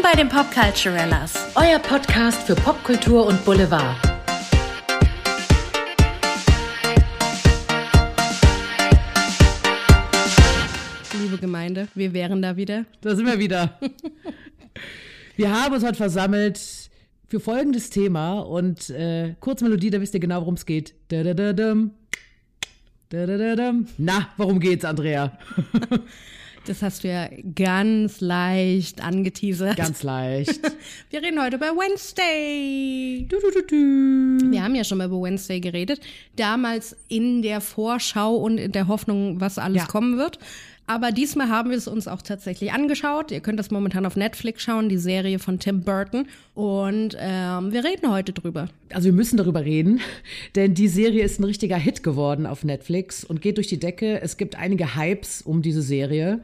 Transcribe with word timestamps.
Willkommen 0.00 0.16
bei 0.16 0.22
den 0.22 0.28
Popculturellas, 0.30 1.34
euer 1.56 1.78
Podcast 1.78 2.46
für 2.46 2.54
Popkultur 2.54 3.26
und 3.26 3.44
Boulevard. 3.44 3.98
Liebe 11.20 11.36
Gemeinde, 11.36 11.88
wir 11.94 12.14
wären 12.14 12.40
da 12.40 12.56
wieder. 12.56 12.86
Da 13.02 13.14
sind 13.14 13.26
wir 13.26 13.38
wieder. 13.38 13.78
wir 15.36 15.52
haben 15.52 15.74
uns 15.74 15.84
heute 15.84 15.96
versammelt 15.96 16.58
für 17.26 17.40
folgendes 17.40 17.90
Thema 17.90 18.38
und 18.40 18.88
äh, 18.88 19.34
kurz 19.40 19.60
Melodie, 19.60 19.90
da 19.90 20.00
wisst 20.00 20.14
ihr 20.14 20.20
genau, 20.20 20.40
worum 20.40 20.54
es 20.54 20.64
geht. 20.64 20.94
Da, 21.08 21.22
da, 21.22 21.34
da, 21.34 21.52
dum. 21.52 21.90
Da, 23.10 23.26
da, 23.26 23.36
da, 23.36 23.54
dum. 23.54 23.86
Na, 23.98 24.30
worum 24.38 24.60
geht's, 24.60 24.86
Andrea? 24.86 25.38
Das 26.66 26.82
hast 26.82 27.04
du 27.04 27.08
ja 27.08 27.28
ganz 27.54 28.20
leicht 28.20 29.02
angeteasert. 29.02 29.76
Ganz 29.76 30.02
leicht. 30.02 30.60
Wir 31.10 31.22
reden 31.22 31.42
heute 31.42 31.56
über 31.56 31.66
Wednesday. 31.68 33.26
Du, 33.28 33.36
du, 33.40 33.50
du, 33.50 33.62
du. 33.66 34.50
Wir 34.52 34.62
haben 34.62 34.74
ja 34.74 34.84
schon 34.84 34.98
mal 34.98 35.06
über 35.06 35.20
Wednesday 35.22 35.58
geredet. 35.60 36.00
Damals 36.36 36.96
in 37.08 37.42
der 37.42 37.60
Vorschau 37.60 38.36
und 38.36 38.58
in 38.58 38.72
der 38.72 38.88
Hoffnung, 38.88 39.40
was 39.40 39.58
alles 39.58 39.82
Ja. 39.82 39.86
kommen 39.86 40.18
wird. 40.18 40.38
Aber 40.86 41.12
diesmal 41.12 41.48
haben 41.48 41.70
wir 41.70 41.76
es 41.76 41.86
uns 41.86 42.08
auch 42.08 42.20
tatsächlich 42.20 42.72
angeschaut. 42.72 43.30
Ihr 43.30 43.40
könnt 43.40 43.60
das 43.60 43.70
momentan 43.70 44.06
auf 44.06 44.16
Netflix 44.16 44.62
schauen, 44.62 44.88
die 44.88 44.98
Serie 44.98 45.38
von 45.38 45.60
Tim 45.60 45.82
Burton. 45.82 46.26
Und 46.54 47.16
ähm, 47.18 47.72
wir 47.72 47.84
reden 47.84 48.10
heute 48.10 48.32
drüber. 48.32 48.68
Also 48.92 49.06
wir 49.06 49.12
müssen 49.12 49.36
darüber 49.36 49.64
reden, 49.64 50.00
denn 50.56 50.74
die 50.74 50.88
Serie 50.88 51.22
ist 51.22 51.38
ein 51.38 51.44
richtiger 51.44 51.76
Hit 51.76 52.02
geworden 52.02 52.44
auf 52.44 52.64
Netflix 52.64 53.22
und 53.22 53.40
geht 53.40 53.56
durch 53.56 53.68
die 53.68 53.78
Decke. 53.78 54.20
Es 54.20 54.36
gibt 54.36 54.56
einige 54.56 54.96
Hypes 54.96 55.42
um 55.42 55.62
diese 55.62 55.82
Serie. 55.82 56.40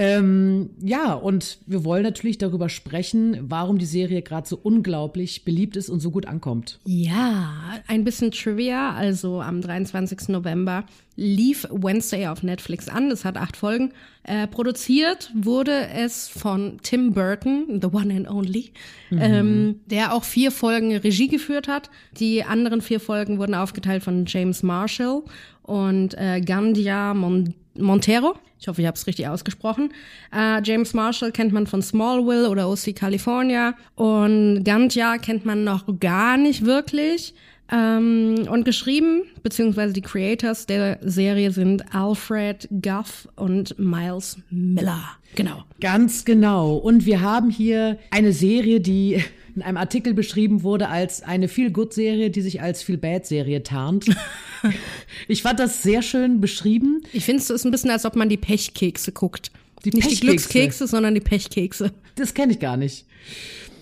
Ähm, 0.00 0.70
ja, 0.80 1.12
und 1.12 1.58
wir 1.66 1.84
wollen 1.84 2.04
natürlich 2.04 2.38
darüber 2.38 2.68
sprechen, 2.68 3.36
warum 3.48 3.78
die 3.78 3.84
Serie 3.84 4.22
gerade 4.22 4.48
so 4.48 4.56
unglaublich 4.56 5.44
beliebt 5.44 5.76
ist 5.76 5.90
und 5.90 5.98
so 5.98 6.12
gut 6.12 6.24
ankommt. 6.26 6.78
Ja, 6.84 7.80
ein 7.88 8.04
bisschen 8.04 8.30
Trivia. 8.30 8.94
Also 8.94 9.40
am 9.40 9.60
23. 9.60 10.28
November 10.28 10.84
lief 11.16 11.66
Wednesday 11.72 12.28
auf 12.28 12.44
Netflix 12.44 12.88
an. 12.88 13.10
Es 13.10 13.24
hat 13.24 13.36
acht 13.36 13.56
Folgen. 13.56 13.92
Äh, 14.22 14.46
produziert 14.46 15.32
wurde 15.34 15.88
es 15.88 16.28
von 16.28 16.78
Tim 16.84 17.12
Burton, 17.12 17.80
the 17.82 17.88
one 17.88 18.14
and 18.14 18.30
only, 18.30 18.70
ähm, 19.10 19.80
der 19.86 20.14
auch 20.14 20.22
vier 20.22 20.52
Folgen 20.52 20.94
Regie 20.94 21.26
geführt 21.26 21.66
hat. 21.66 21.90
Die 22.20 22.44
anderen 22.44 22.82
vier 22.82 23.00
Folgen 23.00 23.40
wurden 23.40 23.56
aufgeteilt 23.56 24.04
von 24.04 24.26
James 24.26 24.62
Marshall 24.62 25.24
und 25.64 26.14
äh, 26.16 26.40
Gandia 26.40 27.14
Mon 27.14 27.52
Montero. 27.78 28.34
Ich 28.60 28.68
hoffe, 28.68 28.80
ich 28.80 28.86
habe 28.86 28.96
es 28.96 29.06
richtig 29.06 29.28
ausgesprochen. 29.28 29.92
Äh, 30.34 30.60
James 30.64 30.94
Marshall 30.94 31.32
kennt 31.32 31.52
man 31.52 31.66
von 31.66 31.82
Smallville 31.82 32.50
oder 32.50 32.68
OC 32.68 32.94
California 32.94 33.74
und 33.94 34.64
Gandia 34.64 35.18
kennt 35.18 35.44
man 35.44 35.64
noch 35.64 35.84
gar 36.00 36.36
nicht 36.36 36.64
wirklich. 36.64 37.34
Ähm, 37.70 38.46
und 38.50 38.64
geschrieben, 38.64 39.24
beziehungsweise 39.42 39.92
die 39.92 40.00
Creators 40.00 40.64
der 40.66 40.98
Serie 41.02 41.50
sind 41.50 41.94
Alfred 41.94 42.66
Guff 42.70 43.28
und 43.36 43.78
Miles 43.78 44.38
Miller. 44.50 45.02
Genau. 45.34 45.64
Ganz 45.80 46.24
genau. 46.24 46.76
Und 46.76 47.04
wir 47.04 47.20
haben 47.20 47.50
hier 47.50 47.98
eine 48.10 48.32
Serie, 48.32 48.80
die 48.80 49.22
in 49.58 49.62
einem 49.62 49.76
Artikel 49.76 50.14
beschrieben 50.14 50.62
wurde 50.62 50.88
als 50.88 51.24
eine 51.24 51.48
Feel-Good-Serie, 51.48 52.30
die 52.30 52.42
sich 52.42 52.62
als 52.62 52.84
Feel-Bad-Serie 52.84 53.64
tarnt. 53.64 54.06
ich 55.28 55.42
fand 55.42 55.58
das 55.58 55.82
sehr 55.82 56.02
schön 56.02 56.40
beschrieben. 56.40 57.02
Ich 57.12 57.24
finde 57.24 57.42
es 57.42 57.50
ist 57.50 57.64
ein 57.64 57.72
bisschen, 57.72 57.90
als 57.90 58.04
ob 58.04 58.14
man 58.14 58.28
die 58.28 58.36
Pechkekse 58.36 59.10
guckt. 59.10 59.50
Die 59.84 59.90
Nicht 59.90 59.96
die 60.04 60.14
Pechkekse. 60.14 60.26
Glückskekse, 60.26 60.86
sondern 60.86 61.14
die 61.14 61.20
Pechkekse. 61.20 61.90
Das 62.14 62.34
kenne 62.34 62.52
ich 62.52 62.60
gar 62.60 62.76
nicht. 62.76 63.04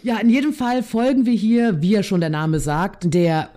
Ja, 0.02 0.16
in 0.16 0.30
jedem 0.30 0.54
Fall 0.54 0.82
folgen 0.82 1.26
wir 1.26 1.34
hier, 1.34 1.82
wie 1.82 1.90
ja 1.90 2.02
schon 2.02 2.20
der 2.20 2.30
Name 2.30 2.58
sagt, 2.58 3.12
der 3.12 3.50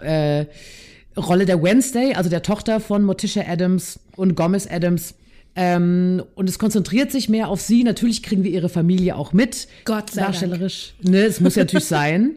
äh, 1.15 1.17
Rolle 1.17 1.45
der 1.45 1.63
Wednesday, 1.63 2.15
also 2.15 2.29
der 2.29 2.43
Tochter 2.43 2.81
von 2.81 3.03
Morticia 3.03 3.45
Adams 3.47 3.97
und 4.17 4.35
Gomez 4.35 4.67
Adams. 4.69 5.15
Ähm, 5.61 6.23
und 6.35 6.47
es 6.47 6.57
konzentriert 6.57 7.11
sich 7.11 7.27
mehr 7.27 7.49
auf 7.49 7.59
sie. 7.59 7.83
Natürlich 7.83 8.23
kriegen 8.23 8.45
wir 8.45 8.51
ihre 8.51 8.69
Familie 8.69 9.17
auch 9.17 9.33
mit. 9.33 9.67
Gott 9.83 10.09
sei 10.09 10.21
Dank. 10.21 10.31
Darstellerisch. 10.31 10.93
Ne, 11.01 11.23
es 11.23 11.41
muss 11.41 11.55
ja 11.55 11.63
natürlich 11.63 11.83
sein. 11.85 12.35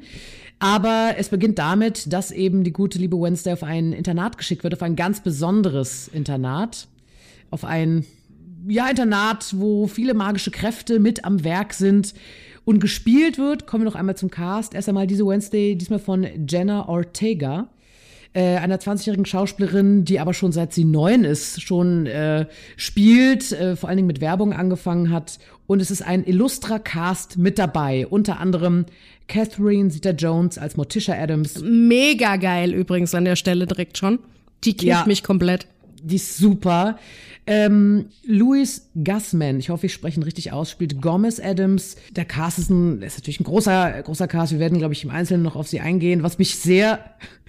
Aber 0.59 1.15
es 1.16 1.28
beginnt 1.28 1.61
damit, 1.61 2.12
dass 2.12 2.32
eben 2.32 2.65
die 2.65 2.72
gute 2.72 2.99
liebe 2.99 3.16
Wednesday 3.16 3.53
auf 3.53 3.62
ein 3.62 3.93
Internat 3.93 4.38
geschickt 4.38 4.65
wird, 4.65 4.75
auf 4.75 4.82
ein 4.82 4.97
ganz 4.97 5.22
besonderes 5.22 6.09
Internat. 6.09 6.88
Auf 7.53 7.65
ein 7.65 8.05
ja, 8.66 8.88
Internat, 8.88 9.55
wo 9.56 9.87
viele 9.87 10.15
magische 10.15 10.50
Kräfte 10.50 10.99
mit 10.99 11.25
am 11.25 11.44
Werk 11.44 11.75
sind 11.75 12.15
und 12.65 12.81
gespielt 12.81 13.38
wird. 13.38 13.69
Kommen 13.69 13.84
wir 13.84 13.91
noch 13.91 13.97
einmal 13.97 14.16
zum 14.16 14.31
Cast. 14.31 14.75
Erst 14.75 14.88
einmal 14.88 15.06
diese 15.06 15.25
Wednesday, 15.25 15.77
diesmal 15.77 16.00
von 16.00 16.27
Jenna 16.49 16.88
Ortega, 16.88 17.69
äh, 18.34 18.56
einer 18.56 18.78
20-jährigen 18.78 19.26
Schauspielerin, 19.26 20.04
die 20.04 20.19
aber 20.20 20.32
schon 20.34 20.53
seit 20.53 20.72
sie 20.72 20.84
neun 20.84 21.25
ist, 21.25 21.60
schon 21.62 22.06
äh, 22.06 22.47
spielt, 22.76 23.53
äh, 23.53 23.76
vor 23.76 23.88
allen 23.88 23.97
Dingen 23.97 24.06
mit 24.06 24.20
Werbung 24.20 24.53
angefangen 24.53 25.10
hat. 25.10 25.38
Und 25.66 25.81
es 25.81 25.91
ist 25.91 26.03
ein 26.03 26.25
illustrer 26.25 26.78
Cast 26.78 27.38
mit 27.38 27.59
dabei. 27.59 28.06
Unter 28.06 28.41
anderem 28.41 28.87
Catherine 29.28 29.88
Zeta-Jones 29.91 30.59
als 30.59 30.76
Morticia 30.76 31.15
Adams, 31.15 31.60
Mega 31.62 32.37
geil 32.37 32.72
übrigens 32.75 33.15
an 33.15 33.25
der 33.25 33.37
Stelle 33.37 33.66
direkt 33.66 33.98
schon. 33.98 34.19
Die 34.64 34.75
killt 34.75 34.88
Ja. 34.91 35.04
mich 35.06 35.22
komplett. 35.22 35.66
Die 36.04 36.16
ist 36.16 36.36
super. 36.36 36.98
Ähm, 37.46 38.06
Louis 38.24 38.88
Gussman, 38.94 39.58
ich 39.58 39.70
hoffe, 39.70 39.86
ich 39.86 39.92
spreche 39.92 40.20
ihn 40.20 40.22
richtig 40.22 40.52
aus, 40.52 40.70
spielt 40.70 41.00
Gomez 41.02 41.40
Adams. 41.40 41.96
Der 42.12 42.24
Cast 42.24 42.58
ist, 42.58 42.70
ein, 42.70 43.02
ist 43.02 43.18
natürlich 43.18 43.40
ein 43.40 43.44
großer, 43.44 44.02
großer 44.02 44.28
Cast. 44.28 44.52
Wir 44.52 44.58
werden, 44.58 44.78
glaube 44.78 44.94
ich, 44.94 45.02
im 45.02 45.10
Einzelnen 45.10 45.42
noch 45.42 45.56
auf 45.56 45.66
sie 45.66 45.80
eingehen. 45.80 46.22
Was 46.22 46.38
mich 46.38 46.56
sehr 46.56 47.04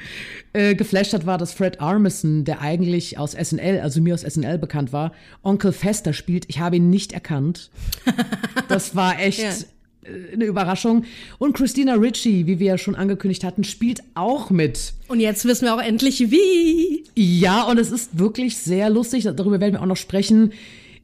äh, 0.53 0.75
geflasht 0.75 1.13
hat, 1.13 1.25
war, 1.25 1.37
dass 1.37 1.53
Fred 1.53 1.79
Armisen, 1.79 2.43
der 2.45 2.61
eigentlich 2.61 3.17
aus 3.17 3.33
SNL, 3.33 3.81
also 3.81 4.01
mir 4.01 4.13
aus 4.13 4.21
SNL 4.21 4.57
bekannt 4.57 4.93
war, 4.93 5.13
Onkel 5.43 5.71
Fester 5.71 6.13
spielt. 6.13 6.45
Ich 6.47 6.59
habe 6.59 6.77
ihn 6.77 6.89
nicht 6.89 7.13
erkannt. 7.13 7.69
Das 8.69 8.95
war 8.95 9.19
echt 9.19 9.39
Ja. 9.39 9.51
Äh, 10.05 10.33
eine 10.33 10.45
Überraschung. 10.45 11.05
Und 11.37 11.53
Christina 11.53 11.93
Ritchie, 11.95 12.47
wie 12.47 12.59
wir 12.59 12.67
ja 12.67 12.77
schon 12.77 12.95
angekündigt 12.95 13.43
hatten, 13.43 13.63
spielt 13.63 14.01
auch 14.15 14.49
mit. 14.49 14.93
Und 15.07 15.19
jetzt 15.19 15.45
wissen 15.45 15.65
wir 15.65 15.75
auch 15.75 15.81
endlich 15.81 16.31
wie. 16.31 17.03
Ja, 17.15 17.63
und 17.63 17.77
es 17.77 17.91
ist 17.91 18.17
wirklich 18.17 18.57
sehr 18.57 18.89
lustig. 18.89 19.23
Darüber 19.23 19.59
werden 19.59 19.73
wir 19.73 19.81
auch 19.81 19.87
noch 19.87 19.97
sprechen, 19.97 20.53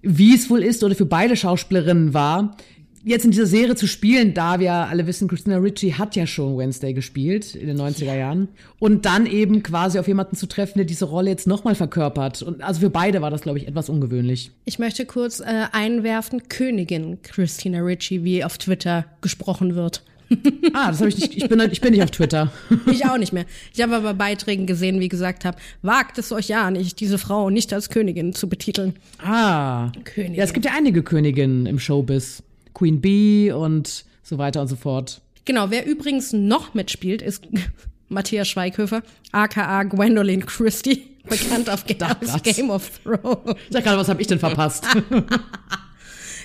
wie 0.02 0.36
es 0.36 0.50
wohl 0.50 0.64
ist 0.64 0.84
oder 0.84 0.96
für 0.96 1.06
beide 1.06 1.36
Schauspielerinnen 1.36 2.14
war, 2.14 2.56
jetzt 3.04 3.26
in 3.26 3.32
dieser 3.32 3.46
Serie 3.46 3.76
zu 3.76 3.88
spielen, 3.88 4.34
da 4.34 4.60
wir 4.60 4.74
alle 4.74 5.08
wissen, 5.08 5.28
Christina 5.28 5.58
Ritchie 5.58 5.94
hat 5.94 6.16
ja 6.16 6.28
schon 6.28 6.58
Wednesday 6.58 6.94
gespielt 6.94 7.56
in 7.56 7.68
den 7.68 7.80
90er 7.80 8.16
Jahren. 8.16 8.50
Und 8.80 9.06
dann 9.06 9.26
eben 9.26 9.64
quasi 9.64 10.00
auf 10.00 10.08
jemanden 10.08 10.36
zu 10.36 10.48
treffen, 10.48 10.80
der 10.80 10.86
diese 10.86 11.06
Rolle 11.06 11.30
jetzt 11.30 11.48
nochmal 11.48 11.76
verkörpert. 11.76 12.42
Und 12.42 12.62
also 12.62 12.82
für 12.82 12.90
beide 12.90 13.22
war 13.22 13.32
das, 13.32 13.42
glaube 13.42 13.58
ich, 13.58 13.68
etwas 13.68 13.90
ungewöhnlich. 13.90 14.52
Ich 14.66 14.80
möchte 14.80 15.06
kurz 15.06 15.40
äh, 15.40 15.66
einwerfen, 15.72 16.48
Königin 16.50 17.22
Christina 17.22 17.80
Ritchie, 17.80 18.24
wie 18.24 18.44
auf 18.44 18.58
Twitter 18.58 19.06
gesprochen 19.22 19.76
wird. 19.76 20.04
Ah, 20.74 20.92
das 20.92 21.00
habe 21.00 21.10
ich 21.10 21.18
nicht. 21.18 21.36
Ich 21.36 21.50
bin, 21.50 21.60
ich 21.72 21.82
bin 21.82 21.92
nicht 21.92 22.04
auf 22.04 22.12
Twitter. 22.12 22.52
Ich 22.92 23.04
auch 23.06 23.18
nicht 23.18 23.34
mehr. 23.34 23.46
Ich 23.74 23.82
habe 23.82 23.96
aber 23.96 24.14
Beiträgen 24.14 24.68
gesehen, 24.68 25.00
wie 25.00 25.10
gesagt 25.10 25.44
habe, 25.44 25.58
wagt 25.82 26.20
es 26.20 26.32
euch 26.32 26.48
ja 26.48 26.70
nicht, 26.70 27.00
diese 27.00 27.18
Frau 27.18 27.50
nicht 27.50 27.74
als 27.74 27.90
Königin 27.90 28.34
zu 28.34 28.48
betiteln. 28.48 28.94
Ah. 29.18 29.92
Königin. 30.04 30.36
Ja, 30.36 30.44
es 30.44 30.54
gibt 30.54 30.66
ja 30.66 30.74
einige 30.76 31.02
Königinnen 31.02 31.66
im 31.66 31.80
Showbiz. 31.80 32.44
Queen 32.80 33.02
Bee 33.02 33.52
und 33.52 34.06
so 34.24 34.38
weiter 34.38 34.62
und 34.62 34.70
so 34.70 34.78
fort. 34.78 35.22
Genau, 35.44 35.70
wer 35.70 35.86
übrigens 35.86 36.32
noch 36.32 36.74
mitspielt, 36.74 37.22
ist 37.22 37.46
Matthias 38.08 38.48
Schweighöfer, 38.48 39.04
aka 39.34 39.84
Gwendolyn 39.84 40.46
Christie, 40.46 41.08
bekannt 41.30 41.70
auf. 41.70 41.86
Game 41.86 42.70
of 42.70 43.00
Thrones. 43.04 43.58
Ich 43.68 43.74
sag 43.74 43.84
gerade, 43.84 43.98
was 43.98 44.08
habe 44.08 44.22
ich 44.22 44.28
denn 44.28 44.40
verpasst? 44.40 44.86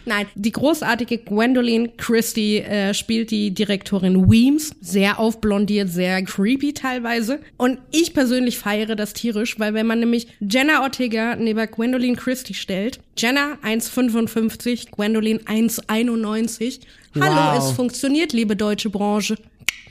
Nein, 0.06 0.26
die 0.34 0.52
großartige 0.52 1.18
Gwendolyn 1.18 1.96
Christie 1.96 2.58
äh, 2.58 2.92
spielt 2.92 3.30
die 3.30 3.52
Direktorin 3.52 4.30
Weems, 4.30 4.74
sehr 4.80 5.18
aufblondiert, 5.18 5.88
sehr 5.88 6.22
creepy 6.22 6.74
teilweise. 6.74 7.40
Und 7.56 7.78
ich 7.90 8.12
persönlich 8.12 8.58
feiere 8.58 8.96
das 8.96 9.14
tierisch, 9.14 9.58
weil 9.58 9.72
wenn 9.74 9.86
man 9.86 10.00
nämlich 10.00 10.26
Jenna 10.40 10.82
Ortega 10.82 11.36
neben 11.36 11.66
Gwendolyn 11.70 12.16
Christie 12.16 12.54
stellt, 12.54 13.00
Jenna 13.16 13.58
1,55, 13.62 14.90
Gwendolyn 14.90 15.38
1,91. 15.40 16.80
Hallo, 17.18 17.56
Wow. 17.56 17.58
es 17.58 17.70
funktioniert, 17.74 18.32
liebe 18.32 18.56
deutsche 18.56 18.90
Branche. 18.90 19.36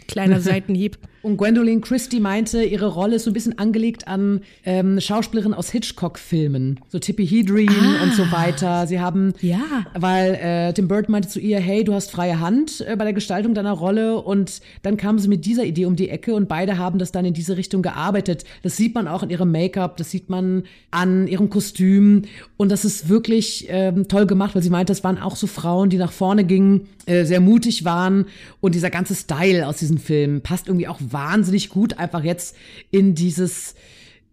Kleiner 0.08 0.40
Seitenhieb. 0.42 0.98
Und 1.24 1.38
Gwendolyn 1.38 1.80
Christie 1.82 2.20
meinte, 2.20 2.64
ihre 2.64 2.88
Rolle 2.88 3.16
ist 3.16 3.24
so 3.24 3.30
ein 3.30 3.34
bisschen 3.34 3.58
angelegt 3.58 4.08
an 4.10 4.42
ähm, 4.66 5.00
Schauspielerin 5.00 5.54
aus 5.54 5.70
Hitchcock-Filmen. 5.72 6.82
So 6.90 7.00
Tippi 7.00 7.26
Hedren 7.26 7.70
Ah. 7.70 8.04
und 8.04 8.14
so 8.14 8.30
weiter. 8.32 8.88
Sie 8.88 9.00
haben, 9.00 9.34
Ja. 9.40 9.86
weil 9.98 10.34
äh, 10.36 10.74
Tim 10.74 10.90
Burton 10.90 11.14
meinte 11.14 11.30
zu 11.30 11.40
ihr, 11.40 11.60
hey, 11.62 11.86
du 11.86 11.94
hast 11.94 12.12
freie 12.12 12.42
Hand 12.42 12.82
äh, 12.86 12.96
bei 12.98 13.06
der 13.06 13.14
Gestaltung 13.14 13.54
deiner 13.54 13.72
Rolle. 13.72 14.18
Und 14.22 14.60
dann 14.82 14.98
kam 14.98 15.18
sie 15.18 15.30
mit 15.30 15.46
dieser 15.46 15.64
Idee 15.64 15.86
um 15.86 15.96
die 15.96 16.10
Ecke 16.10 16.36
und 16.36 16.50
beide 16.50 16.78
haben 16.78 17.00
das 17.00 17.14
dann 17.14 17.24
in 17.24 17.34
diese 17.34 17.56
Richtung 17.56 17.82
gearbeitet. 17.82 18.44
Das 18.62 18.76
sieht 18.76 18.94
man 18.94 19.08
auch 19.08 19.24
in 19.24 19.30
ihrem 19.30 19.50
Make-up, 19.50 19.96
das 19.96 20.12
sieht 20.12 20.30
man 20.30 20.64
an 20.92 21.28
ihrem 21.28 21.50
Kostüm. 21.50 22.24
Und 22.58 22.70
das 22.70 22.84
ist 22.84 23.08
wirklich 23.08 23.68
ähm, 23.70 24.10
toll 24.10 24.26
gemacht, 24.26 24.56
weil 24.56 24.62
sie 24.64 24.70
meinte, 24.70 24.92
das 24.92 25.06
waren 25.06 25.18
auch 25.18 25.38
so 25.38 25.48
Frauen, 25.48 25.90
die 25.90 25.98
nach 25.98 26.12
vorne 26.12 26.44
gingen, 26.44 26.88
äh, 27.06 27.24
sehr 27.24 27.40
mutig 27.40 27.86
waren. 27.86 28.26
Und 28.60 28.76
dieser 28.76 28.90
ganze 28.90 29.16
Style 29.16 29.68
aus 29.68 29.78
diesen 29.78 30.00
Filmen 30.00 30.42
passt 30.42 30.68
irgendwie 30.68 30.88
auch 30.90 31.00
wahnsinnig 31.14 31.70
gut 31.70 31.98
einfach 32.00 32.24
jetzt 32.24 32.56
in 32.92 33.16
dieses 33.16 33.76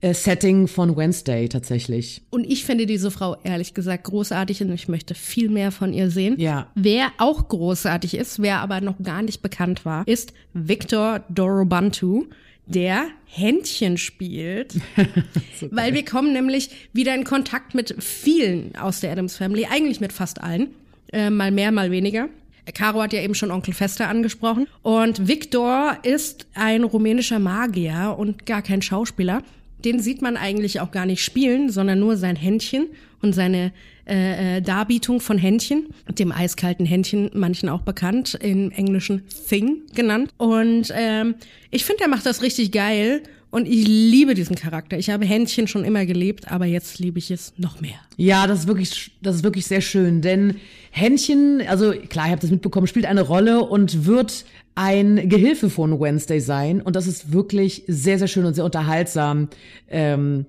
äh, 0.01 0.15
Setting 0.15 0.67
von 0.67 0.97
Wednesday 0.97 1.49
tatsächlich. 1.49 2.23
Und 2.31 2.45
ich 2.45 2.65
finde 2.65 2.87
diese 2.87 3.11
Frau 3.11 3.37
ehrlich 3.45 3.75
gesagt 3.75 4.05
großartig 4.05 4.63
und 4.63 4.73
ich 4.73 4.89
möchte 4.89 5.15
viel 5.15 5.51
mehr 5.51 5.73
von 5.73 5.93
ihr 5.93 6.11
sehen. 6.11 6.37
Ja. 6.39 6.69
Wer 6.75 7.13
auch 7.19 7.49
großartig 7.49 8.15
ist, 8.15 8.41
wer 8.41 8.61
aber 8.61 8.81
noch 8.81 8.97
gar 9.03 9.23
nicht 9.23 9.43
bekannt 9.43 9.85
war, 9.85 10.09
ist 10.09 10.33
Victor 10.55 11.23
Dorobantu, 11.29 12.27
der 12.67 13.09
Händchen 13.27 13.99
spielt. 13.99 14.77
Weil 15.71 15.93
wir 15.93 16.05
kommen 16.05 16.33
nämlich 16.33 16.71
wieder 16.93 17.15
in 17.15 17.25
Kontakt 17.25 17.75
mit 17.75 17.95
vielen 17.99 18.75
aus 18.77 19.01
der 19.01 19.13
Adams 19.13 19.37
Family, 19.37 19.67
eigentlich 19.71 20.01
mit 20.01 20.13
fast 20.13 20.41
allen. 20.41 20.69
Äh, 21.13 21.29
mal 21.29 21.51
mehr, 21.51 21.73
mal 21.73 21.91
weniger. 21.91 22.29
Caro 22.73 23.03
hat 23.03 23.13
ja 23.13 23.23
eben 23.23 23.35
schon 23.35 23.51
Onkel 23.51 23.75
Fester 23.75 24.09
angesprochen. 24.09 24.67
Und 24.83 25.29
Victor 25.29 25.99
ist 26.03 26.47
ein 26.55 26.85
rumänischer 26.85 27.39
Magier 27.39 28.15
und 28.19 28.47
gar 28.47 28.63
kein 28.63 28.83
Schauspieler. 28.83 29.43
Den 29.85 30.01
sieht 30.01 30.21
man 30.21 30.37
eigentlich 30.37 30.81
auch 30.81 30.91
gar 30.91 31.07
nicht 31.07 31.25
spielen, 31.25 31.71
sondern 31.71 32.01
nur 32.01 32.17
sein 32.17 32.37
Händchen 32.37 32.89
und 33.23 33.35
seine 33.35 33.73
äh, 34.07 34.57
äh, 34.57 34.61
Darbietung 34.61 35.21
von 35.21 35.39
Händchen, 35.39 35.87
dem 36.09 36.33
eiskalten 36.33 36.85
Händchen, 36.85 37.31
manchen 37.33 37.69
auch 37.69 37.83
bekannt, 37.83 38.39
im 38.43 38.71
Englischen 38.73 39.23
Thing 39.49 39.83
genannt. 39.95 40.33
Und 40.37 40.93
ähm, 40.95 41.37
ich 41.71 41.85
finde, 41.85 42.03
er 42.03 42.09
macht 42.09 42.27
das 42.27 42.43
richtig 42.43 42.73
geil 42.73 43.23
und 43.51 43.67
ich 43.67 43.87
liebe 43.87 44.35
diesen 44.35 44.57
Charakter. 44.57 44.97
Ich 44.97 45.11
habe 45.11 45.25
Händchen 45.25 45.67
schon 45.67 45.85
immer 45.85 46.07
geliebt, 46.07 46.51
aber 46.51 46.67
jetzt 46.67 46.99
liebe 46.99 47.19
ich 47.19 47.31
es 47.31 47.53
noch 47.57 47.81
mehr. 47.81 47.99
Ja, 48.17 48.47
das 48.47 48.61
ist 48.61 48.67
wirklich, 48.69 49.13
das 49.23 49.37
ist 49.37 49.45
wirklich 49.45 49.67
sehr 49.67 49.81
schön, 49.81 50.23
denn 50.23 50.57
Händchen, 50.91 51.63
also 51.67 51.93
klar, 51.93 52.27
ihr 52.27 52.33
habt 52.33 52.43
das 52.43 52.51
mitbekommen, 52.51 52.87
spielt 52.87 53.07
eine 53.07 53.23
Rolle 53.23 53.63
und 53.63 54.07
wird 54.07 54.45
ein 54.75 55.29
Gehilfe 55.29 55.69
von 55.69 55.99
Wednesday 56.01 56.41
sein 56.41 56.81
und 56.81 56.97
das 56.97 57.07
ist 57.07 57.33
wirklich 57.33 57.83
sehr, 57.87 58.19
sehr 58.19 58.29
schön 58.29 58.45
und 58.45 58.55
sehr 58.55 58.65
unterhaltsam, 58.65 59.49
ähm, 59.89 60.47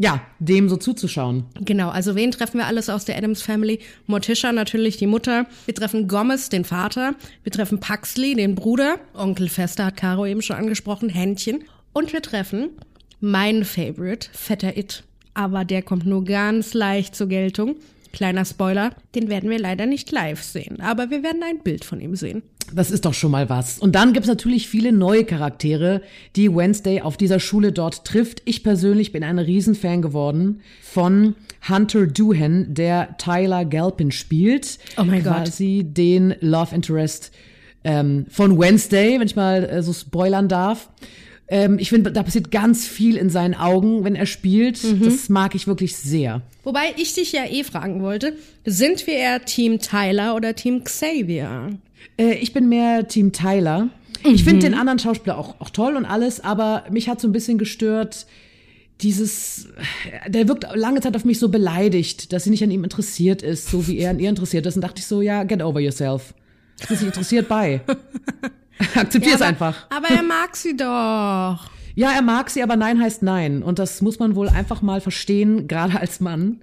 ja, 0.00 0.20
dem 0.38 0.68
so 0.68 0.76
zuzuschauen. 0.76 1.44
Genau, 1.64 1.88
also 1.88 2.14
wen 2.14 2.30
treffen 2.30 2.58
wir 2.58 2.66
alles 2.66 2.88
aus 2.88 3.04
der 3.04 3.16
Adams 3.16 3.42
Family? 3.42 3.80
Morticia 4.06 4.52
natürlich, 4.52 4.96
die 4.96 5.08
Mutter. 5.08 5.46
Wir 5.64 5.74
treffen 5.74 6.06
Gomez, 6.06 6.50
den 6.50 6.64
Vater. 6.64 7.16
Wir 7.42 7.50
treffen 7.50 7.80
Paxley, 7.80 8.36
den 8.36 8.54
Bruder. 8.54 9.00
Onkel 9.14 9.48
Fester 9.48 9.86
hat 9.86 9.96
Caro 9.96 10.24
eben 10.24 10.40
schon 10.40 10.54
angesprochen, 10.54 11.08
Händchen. 11.08 11.64
Und 11.92 12.12
wir 12.12 12.22
treffen 12.22 12.70
meinen 13.20 13.64
Favorite, 13.64 14.28
Vetter 14.32 14.76
It. 14.76 15.02
Aber 15.34 15.64
der 15.64 15.82
kommt 15.82 16.06
nur 16.06 16.24
ganz 16.24 16.74
leicht 16.74 17.14
zur 17.14 17.28
Geltung. 17.28 17.76
Kleiner 18.12 18.44
Spoiler, 18.44 18.90
den 19.14 19.28
werden 19.28 19.50
wir 19.50 19.58
leider 19.58 19.86
nicht 19.86 20.10
live 20.10 20.42
sehen. 20.42 20.80
Aber 20.80 21.10
wir 21.10 21.22
werden 21.22 21.42
ein 21.42 21.58
Bild 21.58 21.84
von 21.84 22.00
ihm 22.00 22.16
sehen. 22.16 22.42
Das 22.72 22.90
ist 22.90 23.04
doch 23.04 23.14
schon 23.14 23.30
mal 23.30 23.48
was. 23.48 23.78
Und 23.78 23.94
dann 23.94 24.12
gibt's 24.12 24.28
natürlich 24.28 24.68
viele 24.68 24.92
neue 24.92 25.24
Charaktere, 25.24 26.02
die 26.36 26.54
Wednesday 26.54 27.00
auf 27.00 27.16
dieser 27.16 27.40
Schule 27.40 27.72
dort 27.72 28.04
trifft. 28.04 28.42
Ich 28.44 28.62
persönlich 28.62 29.12
bin 29.12 29.24
ein 29.24 29.38
Riesenfan 29.38 30.02
geworden 30.02 30.60
von 30.82 31.34
Hunter 31.68 32.06
Doohan, 32.06 32.74
der 32.74 33.16
Tyler 33.18 33.64
Galpin 33.64 34.10
spielt. 34.10 34.78
Oh 34.96 35.04
mein 35.04 35.22
Gott. 35.22 35.44
Quasi 35.44 35.84
den 35.86 36.34
Love 36.40 36.74
Interest 36.74 37.32
ähm, 37.84 38.26
von 38.28 38.58
Wednesday, 38.58 39.18
wenn 39.18 39.26
ich 39.26 39.36
mal 39.36 39.64
äh, 39.64 39.82
so 39.82 39.92
spoilern 39.92 40.48
darf. 40.48 40.90
Ähm, 41.50 41.78
ich 41.78 41.88
finde, 41.88 42.12
da 42.12 42.22
passiert 42.22 42.50
ganz 42.50 42.86
viel 42.86 43.16
in 43.16 43.30
seinen 43.30 43.54
Augen, 43.54 44.04
wenn 44.04 44.14
er 44.14 44.26
spielt. 44.26 44.80
Das 45.04 45.28
mag 45.28 45.54
ich 45.54 45.66
wirklich 45.66 45.96
sehr. 45.96 46.42
Wobei 46.62 46.94
ich 46.96 47.14
dich 47.14 47.32
ja 47.32 47.46
eh 47.46 47.64
fragen 47.64 48.02
wollte, 48.02 48.34
sind 48.64 49.06
wir 49.06 49.14
eher 49.14 49.44
Team 49.44 49.78
Tyler 49.78 50.36
oder 50.36 50.54
Team 50.54 50.84
Xavier? 50.84 51.70
Äh, 52.18 52.34
ich 52.34 52.52
bin 52.52 52.68
mehr 52.68 53.08
Team 53.08 53.32
Tyler. 53.32 53.88
Ich 54.24 54.44
finde 54.44 54.66
den 54.66 54.74
anderen 54.74 54.98
Schauspieler 54.98 55.38
auch, 55.38 55.60
auch 55.60 55.70
toll 55.70 55.96
und 55.96 56.04
alles, 56.04 56.40
aber 56.40 56.84
mich 56.90 57.08
hat 57.08 57.20
so 57.20 57.28
ein 57.28 57.32
bisschen 57.32 57.56
gestört, 57.56 58.26
dieses, 59.00 59.68
der 60.26 60.48
wirkt 60.48 60.66
lange 60.74 61.00
Zeit 61.00 61.14
auf 61.14 61.24
mich 61.24 61.38
so 61.38 61.48
beleidigt, 61.48 62.32
dass 62.32 62.44
sie 62.44 62.50
nicht 62.50 62.64
an 62.64 62.70
ihm 62.72 62.82
interessiert 62.82 63.42
ist, 63.42 63.70
so 63.70 63.86
wie 63.86 63.98
er 63.98 64.10
an 64.10 64.18
ihr 64.18 64.28
interessiert 64.28 64.66
ist. 64.66 64.74
Und 64.74 64.82
dachte 64.82 64.98
ich 64.98 65.06
so, 65.06 65.22
ja, 65.22 65.44
get 65.44 65.62
over 65.62 65.78
yourself. 65.78 66.34
Nicht 66.90 67.02
interessiert 67.02 67.48
bei. 67.48 67.80
Akzeptier 68.94 69.34
es 69.34 69.40
aber, 69.40 69.48
einfach. 69.48 69.86
Aber 69.90 70.08
er 70.08 70.22
mag 70.22 70.56
sie 70.56 70.76
doch. 70.76 71.70
Ja, 71.94 72.12
er 72.12 72.22
mag 72.22 72.48
sie, 72.48 72.62
aber 72.62 72.76
Nein 72.76 73.00
heißt 73.00 73.22
Nein. 73.22 73.62
Und 73.62 73.78
das 73.78 74.02
muss 74.02 74.18
man 74.18 74.36
wohl 74.36 74.48
einfach 74.48 74.82
mal 74.82 75.00
verstehen, 75.00 75.66
gerade 75.66 75.98
als 76.00 76.20
Mann. 76.20 76.60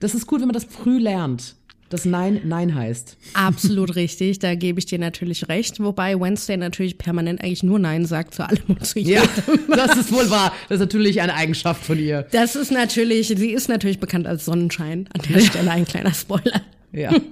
Das 0.00 0.14
ist 0.14 0.26
gut, 0.26 0.40
wenn 0.40 0.48
man 0.48 0.54
das 0.54 0.64
früh 0.64 0.98
lernt, 0.98 1.56
dass 1.90 2.04
Nein 2.04 2.40
Nein 2.44 2.74
heißt. 2.74 3.18
Absolut 3.34 3.96
richtig, 3.96 4.38
da 4.38 4.54
gebe 4.54 4.78
ich 4.78 4.86
dir 4.86 4.98
natürlich 4.98 5.48
recht. 5.48 5.80
Wobei 5.80 6.18
Wednesday 6.18 6.56
natürlich 6.56 6.96
permanent 6.96 7.42
eigentlich 7.42 7.62
nur 7.62 7.78
Nein 7.78 8.06
sagt 8.06 8.34
zu 8.34 8.48
allem 8.48 8.62
und 8.68 8.86
zu 8.86 8.98
jedem. 8.98 9.28
Ja, 9.68 9.76
das 9.76 9.96
ist 9.96 10.12
wohl 10.12 10.30
wahr. 10.30 10.52
Das 10.68 10.76
ist 10.76 10.80
natürlich 10.80 11.20
eine 11.20 11.34
Eigenschaft 11.34 11.84
von 11.84 11.98
ihr. 11.98 12.22
Das 12.32 12.56
ist 12.56 12.70
natürlich, 12.70 13.28
sie 13.28 13.50
ist 13.50 13.68
natürlich 13.68 14.00
bekannt 14.00 14.26
als 14.26 14.44
Sonnenschein. 14.44 15.08
An 15.12 15.20
der 15.28 15.40
Stelle 15.44 15.70
ein 15.70 15.84
kleiner 15.84 16.14
Spoiler. 16.14 16.62
Ja. 16.92 17.12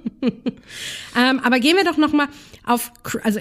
Ähm, 1.17 1.39
aber 1.39 1.59
gehen 1.59 1.75
wir 1.77 1.83
doch 1.85 1.97
noch 1.97 2.11
mal 2.13 2.27
auf, 2.65 2.91
also 3.23 3.39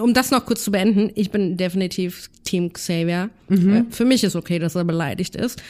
um 0.00 0.12
das 0.14 0.30
noch 0.30 0.44
kurz 0.46 0.62
zu 0.62 0.70
beenden, 0.70 1.10
ich 1.14 1.30
bin 1.30 1.56
definitiv 1.56 2.30
Team 2.44 2.72
Xavier. 2.72 3.30
Äh, 3.50 3.82
Für 3.90 4.04
mich 4.04 4.22
ist 4.22 4.36
okay, 4.36 4.58
dass 4.60 4.74
er 4.76 4.84
beleidigt 4.84 5.34
ist. 5.34 5.60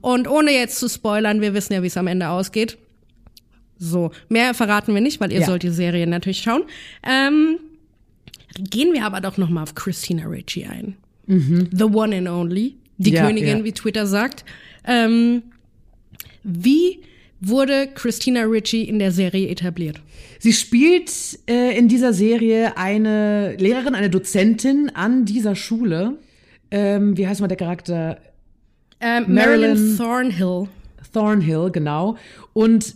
Und 0.00 0.26
ohne 0.28 0.50
jetzt 0.52 0.78
zu 0.80 0.88
spoilern, 0.88 1.40
wir 1.40 1.54
wissen 1.54 1.74
ja, 1.74 1.82
wie 1.82 1.86
es 1.88 1.96
am 1.96 2.06
Ende 2.08 2.28
ausgeht. 2.30 2.76
So, 3.78 4.10
mehr 4.28 4.54
verraten 4.54 4.94
wir 4.94 5.00
nicht, 5.00 5.20
weil 5.20 5.30
ihr 5.32 5.40
Ja. 5.40 5.46
sollt 5.46 5.62
die 5.62 5.68
Serie 5.70 6.06
natürlich 6.06 6.40
schauen. 6.40 6.62
Ähm, 7.06 7.58
gehen 8.58 8.92
wir 8.92 9.04
aber 9.04 9.20
doch 9.20 9.36
noch 9.36 9.50
mal 9.50 9.62
auf 9.62 9.74
Christina 9.74 10.24
Ricci 10.26 10.64
ein. 10.64 10.96
The 11.26 11.84
one 11.84 12.16
and 12.16 12.28
only, 12.28 12.74
die 12.98 13.12
Ja, 13.12 13.26
Königin, 13.26 13.58
ja. 13.58 13.64
wie 13.64 13.72
Twitter 13.72 14.06
sagt. 14.06 14.44
Ähm, 14.84 15.42
wie 16.42 17.00
wurde 17.40 17.88
Christina 17.94 18.42
Ricci 18.42 18.82
in 18.82 18.98
der 18.98 19.12
Serie 19.12 19.48
etabliert? 19.48 20.00
Sie 20.38 20.52
spielt 20.52 21.10
äh, 21.48 21.76
in 21.76 21.88
dieser 21.88 22.12
Serie 22.12 22.76
eine 22.76 23.56
Lehrerin, 23.56 23.94
eine 23.94 24.10
Dozentin 24.10 24.90
an 24.94 25.24
dieser 25.24 25.54
Schule. 25.54 26.18
Ähm, 26.70 27.16
wie 27.16 27.26
heißt 27.26 27.40
mal 27.40 27.48
der 27.48 27.56
Charakter? 27.56 28.18
Ähm, 29.00 29.24
Marilyn, 29.28 29.70
Marilyn- 29.74 29.96
Thornhill. 29.96 30.68
Thornhill, 31.12 31.70
genau. 31.72 32.16
Und 32.52 32.94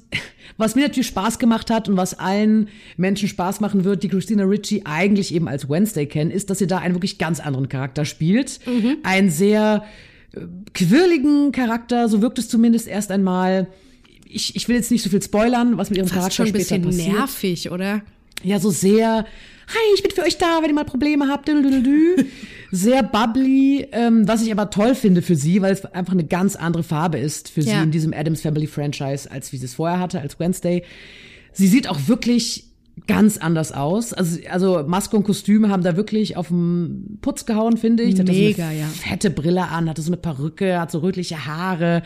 was 0.56 0.76
mir 0.76 0.82
natürlich 0.82 1.08
Spaß 1.08 1.38
gemacht 1.38 1.70
hat 1.70 1.88
und 1.88 1.96
was 1.96 2.18
allen 2.18 2.68
Menschen 2.96 3.28
Spaß 3.28 3.60
machen 3.60 3.84
wird, 3.84 4.02
die 4.04 4.08
Christina 4.08 4.44
Ricci 4.44 4.82
eigentlich 4.84 5.34
eben 5.34 5.48
als 5.48 5.68
Wednesday 5.68 6.06
kennen, 6.06 6.30
ist, 6.30 6.48
dass 6.48 6.58
sie 6.58 6.66
da 6.66 6.78
einen 6.78 6.94
wirklich 6.94 7.18
ganz 7.18 7.40
anderen 7.40 7.68
Charakter 7.68 8.04
spielt. 8.04 8.60
Einen 9.02 9.30
sehr 9.30 9.84
äh, 10.32 10.40
quirligen 10.74 11.50
Charakter, 11.50 12.08
so 12.08 12.22
wirkt 12.22 12.38
es 12.38 12.48
zumindest 12.48 12.86
erst 12.86 13.10
einmal. 13.10 13.66
Ich, 14.24 14.56
ich 14.56 14.68
will 14.68 14.76
jetzt 14.76 14.90
nicht 14.90 15.02
so 15.02 15.10
viel 15.10 15.22
spoilern, 15.22 15.76
was 15.78 15.90
mit 15.90 15.98
ihrem 15.98 16.06
Fast 16.08 16.18
Charakter 16.18 16.36
schon 16.36 16.46
ein 16.46 16.52
bisschen 16.52 16.82
passiert. 16.82 17.12
nervig, 17.14 17.70
oder? 17.70 18.02
Ja, 18.42 18.58
so 18.60 18.70
sehr, 18.70 19.24
hi, 19.68 19.94
ich 19.94 20.02
bin 20.02 20.12
für 20.12 20.22
euch 20.22 20.36
da, 20.38 20.58
wenn 20.60 20.68
ihr 20.68 20.74
mal 20.74 20.84
Probleme 20.84 21.28
habt. 21.28 21.48
Sehr 22.70 23.02
bubbly, 23.02 23.86
ähm, 23.92 24.26
was 24.26 24.42
ich 24.42 24.50
aber 24.52 24.70
toll 24.70 24.94
finde 24.94 25.22
für 25.22 25.36
sie, 25.36 25.62
weil 25.62 25.72
es 25.72 25.84
einfach 25.86 26.12
eine 26.12 26.24
ganz 26.24 26.56
andere 26.56 26.82
Farbe 26.82 27.18
ist 27.18 27.48
für 27.48 27.62
sie 27.62 27.70
Ja. 27.70 27.82
in 27.82 27.90
diesem 27.90 28.12
Adams 28.12 28.40
Family 28.42 28.66
Franchise, 28.66 29.30
als 29.30 29.52
wie 29.52 29.56
sie 29.58 29.66
es 29.66 29.74
vorher 29.74 30.00
hatte, 30.00 30.20
als 30.20 30.38
Wednesday. 30.40 30.82
Sie 31.52 31.68
sieht 31.68 31.88
auch 31.88 32.00
wirklich 32.08 32.64
ganz 33.06 33.38
anders 33.38 33.72
aus. 33.72 34.12
Also, 34.12 34.38
also 34.50 34.84
Maske 34.86 35.16
und 35.16 35.24
Kostüme 35.24 35.68
haben 35.68 35.82
da 35.82 35.96
wirklich 35.96 36.36
auf 36.36 36.48
den 36.48 37.18
Putz 37.22 37.46
gehauen, 37.46 37.76
finde 37.76 38.02
ich. 38.02 38.16
Sie 38.16 38.20
hatte 38.22 38.32
Mega, 38.32 38.56
so 38.56 38.62
eine 38.68 38.78
ja. 38.80 38.86
fette 38.86 39.30
Brille 39.30 39.68
an, 39.68 39.88
hatte 39.88 40.02
so 40.02 40.08
eine 40.10 40.16
Perücke, 40.16 40.80
hat 40.80 40.90
so 40.90 40.98
rötliche 40.98 41.46
Haare, 41.46 42.02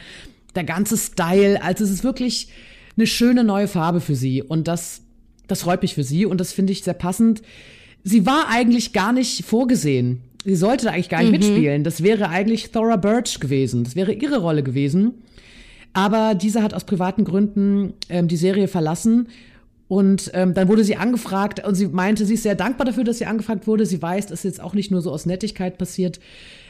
der 0.59 0.65
ganze 0.65 0.99
Style. 0.99 1.63
Also 1.63 1.85
es 1.85 1.91
ist 1.91 2.05
wirklich 2.05 2.49
eine 2.97 3.07
schöne 3.07 3.45
neue 3.45 3.69
Farbe 3.69 4.01
für 4.01 4.15
sie 4.15 4.43
und 4.43 4.69
das, 4.69 5.03
das 5.47 5.63
freut 5.63 5.83
mich 5.83 5.95
für 5.95 6.05
sie 6.05 6.27
und 6.27 6.39
das 6.39 6.53
finde 6.53 6.73
ich 6.73 6.83
sehr 6.83 6.95
passend. 6.95 7.41
Sie 8.05 8.27
war 8.27 8.49
eigentlich 8.51 8.93
gar 8.93 9.13
nicht 9.13 9.45
vorgesehen. 9.45 10.21
Sie 10.45 10.57
sollte 10.57 10.91
eigentlich 10.91 11.09
gar 11.09 11.23
nicht 11.23 11.33
mitspielen. 11.33 11.85
Das 11.85 12.03
wäre 12.03 12.29
eigentlich 12.29 12.71
Thora 12.71 12.97
Birch 12.97 13.41
gewesen. 13.41 13.85
Das 13.85 13.97
wäre 13.97 14.13
ihre 14.13 14.39
Rolle 14.39 14.63
gewesen. 14.63 15.15
Aber 15.93 16.35
diese 16.35 16.63
hat 16.63 16.75
aus 16.75 16.85
privaten 16.85 17.25
Gründen 17.25 17.95
ähm, 18.09 18.29
die 18.29 18.37
Serie 18.37 18.69
verlassen 18.69 19.29
Und 19.89 20.31
ähm, 20.35 20.53
dann 20.53 20.69
wurde 20.69 20.85
sie 20.85 20.97
angefragt 20.97 21.67
und 21.67 21.75
sie 21.75 21.89
meinte, 21.89 22.27
sie 22.27 22.35
ist 22.35 22.43
sehr 22.43 22.55
dankbar 22.55 22.85
dafür, 22.85 23.05
dass 23.05 23.19
sie 23.19 23.27
angefragt 23.27 23.67
wurde. 23.67 23.87
Sie 23.87 24.01
weiß, 24.01 24.27
dass 24.27 24.43
jetzt 24.43 24.61
auch 24.61 24.75
nicht 24.75 24.91
nur 24.91 25.01
so 25.01 25.11
aus 25.11 25.25
Nettigkeit 25.25 25.79
passiert, 25.79 26.21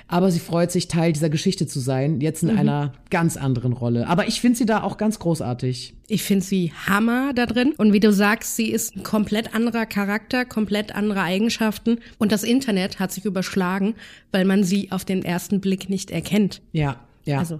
aber 0.09 0.31
sie 0.31 0.41
freut 0.41 0.73
sich, 0.73 0.89
Teil 0.89 1.13
dieser 1.13 1.29
Geschichte 1.29 1.67
zu 1.67 1.81
sein, 1.81 2.21
jetzt 2.23 2.43
in 2.43 2.51
mhm. 2.51 2.59
einer 2.59 2.93
ganz 3.11 3.37
anderen 3.37 3.75
Rolle. 3.75 4.09
Aber 4.09 4.27
ich 4.27 4.41
finde 4.41 4.57
sie 4.57 4.65
da 4.65 4.83
auch 4.83 4.97
ganz 4.97 5.19
großartig. 5.19 5.95
Ich 6.09 6.23
finde 6.23 6.45
sie 6.45 6.73
Hammer 6.87 7.33
da 7.35 7.45
drin. 7.45 7.75
Und 7.77 7.93
wie 7.93 8.01
du 8.01 8.11
sagst, 8.11 8.57
sie 8.57 8.71
ist 8.71 8.97
ein 8.97 9.03
komplett 9.03 9.55
anderer 9.55 9.85
Charakter, 9.85 10.47
komplett 10.47 10.95
andere 10.95 11.21
Eigenschaften. 11.21 11.99
Und 12.17 12.33
das 12.33 12.43
Internet 12.43 12.99
hat 12.99 13.13
sich 13.13 13.27
überschlagen, 13.27 13.95
weil 14.33 14.47
man 14.47 14.65
sie 14.65 14.91
auf 14.91 15.05
den 15.05 15.23
ersten 15.23 15.61
Blick 15.61 15.91
nicht 15.91 16.11
erkennt. 16.11 16.63
Ja, 16.73 16.97
ja. 17.27 17.39
Also 17.39 17.59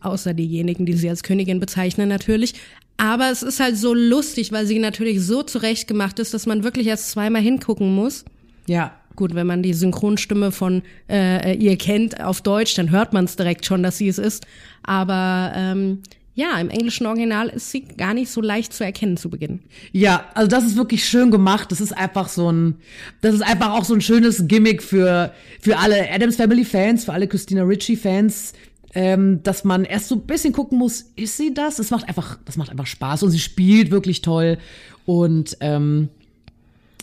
außer 0.00 0.32
diejenigen, 0.32 0.86
die 0.86 0.94
sie 0.94 1.10
als 1.10 1.22
Königin 1.22 1.60
bezeichnen 1.60 2.08
natürlich. 2.08 2.54
Aber 2.96 3.30
es 3.30 3.42
ist 3.42 3.60
halt 3.60 3.76
so 3.76 3.92
lustig, 3.92 4.52
weil 4.52 4.64
sie 4.64 4.78
natürlich 4.78 5.20
so 5.20 5.42
zurechtgemacht 5.42 6.18
ist, 6.18 6.32
dass 6.32 6.46
man 6.46 6.64
wirklich 6.64 6.86
erst 6.86 7.10
zweimal 7.10 7.42
hingucken 7.42 7.94
muss. 7.94 8.24
Ja. 8.66 8.94
Gut, 9.16 9.34
wenn 9.34 9.46
man 9.46 9.62
die 9.62 9.74
Synchronstimme 9.74 10.52
von 10.52 10.82
äh, 11.08 11.54
ihr 11.56 11.76
kennt 11.76 12.22
auf 12.22 12.40
Deutsch, 12.40 12.74
dann 12.74 12.90
hört 12.90 13.12
man 13.12 13.24
es 13.24 13.36
direkt 13.36 13.66
schon, 13.66 13.82
dass 13.82 13.98
sie 13.98 14.08
es 14.08 14.18
ist. 14.18 14.46
Aber 14.82 15.52
ähm, 15.54 16.02
ja, 16.34 16.58
im 16.58 16.70
englischen 16.70 17.06
Original 17.06 17.48
ist 17.48 17.70
sie 17.70 17.82
gar 17.82 18.14
nicht 18.14 18.30
so 18.30 18.40
leicht 18.40 18.72
zu 18.72 18.84
erkennen 18.84 19.16
zu 19.16 19.28
Beginn. 19.28 19.60
Ja, 19.92 20.26
also 20.34 20.48
das 20.48 20.64
ist 20.64 20.76
wirklich 20.76 21.04
schön 21.04 21.30
gemacht. 21.30 21.70
Das 21.70 21.80
ist 21.80 21.92
einfach 21.92 22.28
so 22.28 22.50
ein, 22.50 22.76
das 23.20 23.34
ist 23.34 23.42
einfach 23.42 23.72
auch 23.72 23.84
so 23.84 23.94
ein 23.94 24.00
schönes 24.00 24.46
Gimmick 24.46 24.82
für 24.82 25.34
für 25.60 25.76
alle 25.78 26.10
Adams 26.10 26.36
Family 26.36 26.64
Fans, 26.64 27.04
für 27.04 27.12
alle 27.12 27.26
Christina 27.28 27.62
Ritchie 27.62 27.96
Fans, 27.96 28.54
ähm, 28.94 29.42
dass 29.42 29.64
man 29.64 29.84
erst 29.84 30.08
so 30.08 30.16
ein 30.16 30.22
bisschen 30.22 30.52
gucken 30.52 30.78
muss, 30.78 31.12
ist 31.16 31.36
sie 31.36 31.52
das? 31.52 31.78
Es 31.78 31.90
macht 31.90 32.08
einfach, 32.08 32.38
das 32.44 32.56
macht 32.56 32.70
einfach 32.70 32.86
Spaß 32.86 33.22
und 33.22 33.30
sie 33.30 33.38
spielt 33.38 33.90
wirklich 33.90 34.22
toll 34.22 34.58
und 35.04 35.56
ähm, 35.60 36.08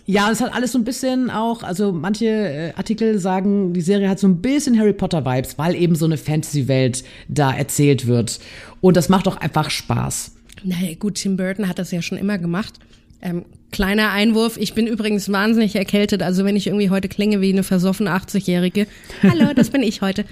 ja, 0.10 0.32
es 0.32 0.40
hat 0.40 0.54
alles 0.54 0.72
so 0.72 0.80
ein 0.80 0.86
bisschen 0.86 1.30
auch, 1.30 1.64
also 1.64 1.92
manche 1.92 2.26
äh, 2.26 2.74
Artikel 2.76 3.20
sagen, 3.20 3.74
die 3.74 3.82
Serie 3.82 4.08
hat 4.08 4.20
so 4.20 4.28
ein 4.28 4.42
bisschen 4.42 4.80
Harry 4.80 4.94
Potter 4.94 5.26
Vibes, 5.26 5.58
weil 5.58 5.76
eben 5.76 5.96
so 5.96 6.06
eine 6.06 6.18
Fantasy-Welt 6.18 7.04
da 7.28 7.54
erzählt 7.54 8.08
wird. 8.08 8.40
Und 8.80 8.96
das 8.96 9.10
macht 9.10 9.28
auch 9.28 9.36
einfach 9.36 9.70
Spaß. 9.70 10.32
Naja, 10.64 10.96
gut, 10.98 11.16
Tim 11.16 11.36
Burton 11.36 11.68
hat 11.68 11.78
das 11.78 11.92
ja 11.92 12.02
schon 12.02 12.18
immer 12.18 12.38
gemacht. 12.38 12.80
Ähm, 13.21 13.45
kleiner 13.71 14.12
Einwurf, 14.12 14.57
ich 14.57 14.74
bin 14.74 14.88
übrigens 14.88 15.31
wahnsinnig 15.31 15.75
erkältet, 15.75 16.21
also 16.24 16.45
wenn 16.45 16.55
ich 16.55 16.67
irgendwie 16.67 16.89
heute 16.89 17.07
klinge 17.07 17.41
wie 17.41 17.51
eine 17.51 17.63
versoffene 17.63 18.12
80-Jährige. 18.12 18.88
Hallo, 19.24 19.53
das 19.55 19.69
bin 19.69 19.83
ich 19.83 20.01
heute. 20.01 20.25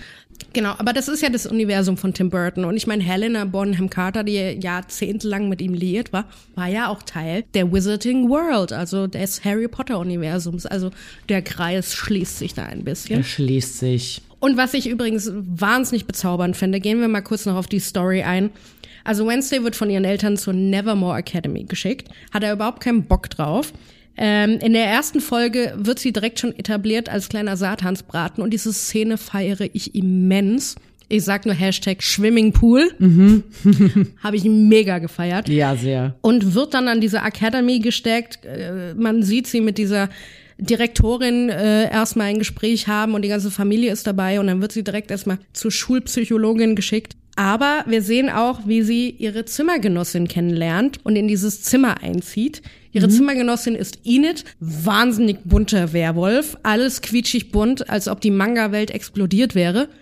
Genau, 0.53 0.73
aber 0.77 0.93
das 0.93 1.07
ist 1.07 1.21
ja 1.21 1.29
das 1.29 1.45
Universum 1.45 1.97
von 1.97 2.13
Tim 2.13 2.29
Burton. 2.29 2.65
Und 2.65 2.75
ich 2.75 2.87
meine, 2.87 3.03
Helena 3.03 3.45
Bonham 3.45 3.89
Carter, 3.89 4.23
die 4.23 4.37
jahrzehntelang 4.61 5.49
mit 5.49 5.61
ihm 5.61 5.73
liiert 5.73 6.13
war, 6.13 6.25
war 6.55 6.67
ja 6.67 6.89
auch 6.89 7.03
Teil 7.03 7.43
der 7.53 7.71
Wizarding 7.71 8.29
World, 8.29 8.71
also 8.71 9.07
des 9.07 9.43
Harry 9.43 9.67
Potter 9.67 9.99
Universums. 9.99 10.65
Also 10.65 10.91
der 11.29 11.41
Kreis 11.41 11.93
schließt 11.93 12.39
sich 12.39 12.53
da 12.53 12.65
ein 12.65 12.83
bisschen. 12.83 13.19
Er 13.19 13.23
schließt 13.23 13.79
sich. 13.79 14.21
Und 14.39 14.57
was 14.57 14.73
ich 14.73 14.87
übrigens 14.87 15.31
wahnsinnig 15.33 16.05
bezaubernd 16.05 16.55
finde, 16.55 16.79
gehen 16.79 16.99
wir 16.99 17.07
mal 17.07 17.21
kurz 17.21 17.45
noch 17.45 17.55
auf 17.55 17.67
die 17.67 17.79
Story 17.79 18.21
ein. 18.21 18.51
Also 19.05 19.25
Wednesday 19.25 19.63
wird 19.63 19.75
von 19.75 19.89
ihren 19.89 20.03
Eltern 20.03 20.35
zur 20.35 20.53
Nevermore 20.53 21.19
Academy 21.19 21.63
geschickt, 21.63 22.09
hat 22.33 22.43
er 22.43 22.51
überhaupt 22.51 22.81
keinen 22.81 23.03
Bock 23.03 23.29
drauf. 23.29 23.71
Ähm, 24.17 24.59
in 24.59 24.73
der 24.73 24.85
ersten 24.85 25.21
Folge 25.21 25.73
wird 25.77 25.99
sie 25.99 26.11
direkt 26.11 26.39
schon 26.39 26.57
etabliert 26.57 27.07
als 27.07 27.29
kleiner 27.29 27.55
Satansbraten 27.55 28.43
und 28.43 28.51
diese 28.51 28.73
Szene 28.73 29.17
feiere 29.17 29.69
ich 29.73 29.95
immens. 29.95 30.75
Ich 31.07 31.23
sag 31.23 31.45
nur 31.45 31.53
Hashtag 31.53 32.01
Swimmingpool. 32.01 32.89
Mhm. 32.97 33.43
Habe 34.23 34.37
ich 34.37 34.45
mega 34.45 34.97
gefeiert. 34.97 35.49
Ja, 35.49 35.75
sehr. 35.75 36.15
Und 36.21 36.55
wird 36.55 36.73
dann 36.73 36.87
an 36.87 36.99
diese 36.99 37.19
Academy 37.19 37.79
gesteckt. 37.79 38.43
Äh, 38.43 38.95
man 38.95 39.21
sieht 39.21 39.45
sie 39.45 39.61
mit 39.61 39.77
dieser 39.77 40.09
Direktorin 40.57 41.49
äh, 41.49 41.91
erstmal 41.91 42.27
ein 42.27 42.39
Gespräch 42.39 42.87
haben 42.87 43.13
und 43.13 43.21
die 43.21 43.29
ganze 43.29 43.51
Familie 43.51 43.91
ist 43.91 44.07
dabei 44.07 44.39
und 44.39 44.47
dann 44.47 44.61
wird 44.61 44.71
sie 44.71 44.83
direkt 44.83 45.11
erstmal 45.11 45.37
zur 45.53 45.69
Schulpsychologin 45.69 46.75
geschickt. 46.75 47.15
Aber 47.35 47.83
wir 47.85 48.01
sehen 48.01 48.29
auch, 48.29 48.61
wie 48.65 48.81
sie 48.81 49.09
ihre 49.09 49.45
Zimmergenossin 49.45 50.27
kennenlernt 50.27 50.99
und 51.03 51.15
in 51.15 51.27
dieses 51.27 51.61
Zimmer 51.63 52.01
einzieht. 52.01 52.61
Ihre 52.93 53.07
mhm. 53.07 53.11
Zimmergenossin 53.11 53.75
ist 53.75 53.99
Enid, 54.05 54.45
wahnsinnig 54.61 55.39
bunter 55.43 55.91
Werwolf, 55.91 56.57
alles 56.63 57.01
quietschig 57.01 57.51
bunt, 57.51 57.89
als 57.89 58.07
ob 58.07 58.21
die 58.21 58.31
Manga-Welt 58.31 58.91
explodiert 58.91 59.55
wäre. 59.55 59.89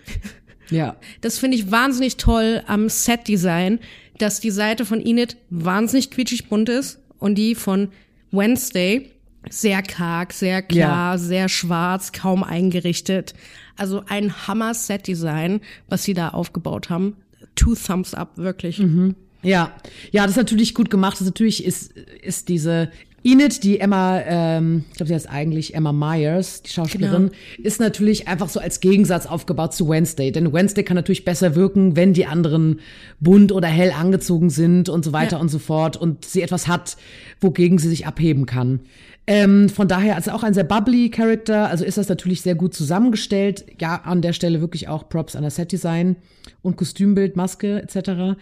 Ja. 0.70 0.96
Das 1.20 1.38
finde 1.38 1.58
ich 1.58 1.70
wahnsinnig 1.70 2.16
toll 2.16 2.62
am 2.66 2.88
Set-Design, 2.88 3.80
dass 4.16 4.40
die 4.40 4.50
Seite 4.50 4.86
von 4.86 4.98
Enid 5.04 5.36
wahnsinnig 5.50 6.10
quietschig 6.10 6.48
bunt 6.48 6.70
ist 6.70 7.00
und 7.18 7.34
die 7.34 7.54
von 7.54 7.90
Wednesday 8.30 9.10
sehr 9.50 9.82
karg, 9.82 10.32
sehr 10.32 10.62
klar, 10.62 11.12
ja. 11.12 11.18
sehr 11.18 11.48
schwarz, 11.48 12.12
kaum 12.12 12.42
eingerichtet. 12.42 13.34
Also 13.76 14.04
ein 14.08 14.46
Hammer-Set-Design, 14.46 15.60
was 15.88 16.04
sie 16.04 16.14
da 16.14 16.30
aufgebaut 16.30 16.88
haben. 16.90 17.16
Two 17.54 17.74
Thumbs 17.74 18.14
Up, 18.14 18.36
wirklich. 18.36 18.78
Mhm. 18.78 19.14
Ja, 19.42 19.72
ja, 20.10 20.22
das 20.22 20.32
ist 20.32 20.36
natürlich 20.38 20.74
gut 20.74 20.90
gemacht. 20.90 21.20
Das 21.20 21.26
natürlich 21.26 21.64
ist, 21.64 21.92
ist 21.92 22.48
diese 22.48 22.90
Enid, 23.26 23.64
die 23.64 23.80
Emma, 23.80 24.20
ähm, 24.20 24.84
ich 24.90 24.96
glaube, 24.98 25.08
sie 25.08 25.14
heißt 25.14 25.30
eigentlich 25.30 25.74
Emma 25.74 25.92
Myers, 25.92 26.60
die 26.60 26.70
Schauspielerin, 26.70 27.30
genau. 27.30 27.66
ist 27.66 27.80
natürlich 27.80 28.28
einfach 28.28 28.50
so 28.50 28.60
als 28.60 28.80
Gegensatz 28.80 29.24
aufgebaut 29.24 29.72
zu 29.72 29.88
Wednesday. 29.88 30.30
Denn 30.30 30.52
Wednesday 30.52 30.84
kann 30.84 30.94
natürlich 30.94 31.24
besser 31.24 31.54
wirken, 31.54 31.96
wenn 31.96 32.12
die 32.12 32.26
anderen 32.26 32.80
bunt 33.20 33.50
oder 33.50 33.66
hell 33.66 33.92
angezogen 33.92 34.50
sind 34.50 34.90
und 34.90 35.06
so 35.06 35.14
weiter 35.14 35.36
ja. 35.36 35.40
und 35.40 35.48
so 35.48 35.58
fort 35.58 35.96
und 35.96 36.26
sie 36.26 36.42
etwas 36.42 36.68
hat, 36.68 36.98
wogegen 37.40 37.78
sie 37.78 37.88
sich 37.88 38.06
abheben 38.06 38.44
kann. 38.44 38.80
Ähm, 39.26 39.68
von 39.70 39.88
daher, 39.88 40.16
also 40.16 40.32
auch 40.32 40.42
ein 40.42 40.52
sehr 40.52 40.64
bubbly 40.64 41.10
Character, 41.10 41.70
also 41.70 41.84
ist 41.84 41.96
das 41.96 42.08
natürlich 42.08 42.42
sehr 42.42 42.54
gut 42.54 42.74
zusammengestellt. 42.74 43.64
Ja, 43.80 44.02
an 44.04 44.20
der 44.20 44.34
Stelle 44.34 44.60
wirklich 44.60 44.88
auch 44.88 45.08
Props 45.08 45.34
an 45.34 45.42
das 45.42 45.56
Setdesign 45.56 46.16
und 46.62 46.76
Kostümbild, 46.76 47.36
Maske 47.36 47.82
etc. 47.82 48.36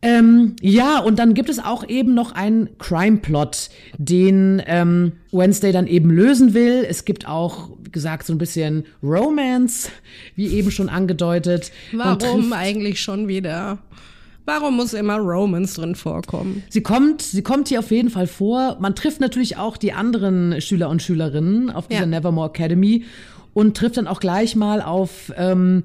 Ähm, 0.00 0.54
ja, 0.60 1.00
und 1.00 1.18
dann 1.18 1.34
gibt 1.34 1.48
es 1.48 1.58
auch 1.58 1.88
eben 1.88 2.14
noch 2.14 2.30
einen 2.32 2.78
Crime-Plot, 2.78 3.68
den 3.98 4.62
ähm, 4.66 5.12
Wednesday 5.32 5.72
dann 5.72 5.88
eben 5.88 6.10
lösen 6.10 6.54
will. 6.54 6.86
Es 6.88 7.04
gibt 7.04 7.26
auch, 7.26 7.70
wie 7.82 7.90
gesagt, 7.90 8.24
so 8.26 8.32
ein 8.32 8.38
bisschen 8.38 8.84
Romance, 9.02 9.90
wie 10.36 10.46
eben 10.48 10.70
schon 10.70 10.88
angedeutet. 10.88 11.72
Warum 11.92 12.52
eigentlich 12.52 13.00
schon 13.00 13.26
wieder? 13.26 13.78
Warum 14.48 14.76
muss 14.76 14.94
immer 14.94 15.18
Romance 15.18 15.74
drin 15.74 15.94
vorkommen? 15.94 16.62
Sie 16.70 16.80
kommt, 16.80 17.20
sie 17.20 17.42
kommt 17.42 17.68
hier 17.68 17.80
auf 17.80 17.90
jeden 17.90 18.08
Fall 18.08 18.26
vor. 18.26 18.78
Man 18.80 18.94
trifft 18.94 19.20
natürlich 19.20 19.58
auch 19.58 19.76
die 19.76 19.92
anderen 19.92 20.62
Schüler 20.62 20.88
und 20.88 21.02
Schülerinnen 21.02 21.68
auf 21.68 21.86
dieser 21.88 22.00
ja. 22.00 22.06
Nevermore 22.06 22.48
Academy 22.48 23.04
und 23.52 23.76
trifft 23.76 23.98
dann 23.98 24.06
auch 24.06 24.20
gleich 24.20 24.56
mal 24.56 24.80
auf 24.80 25.34
ähm, 25.36 25.82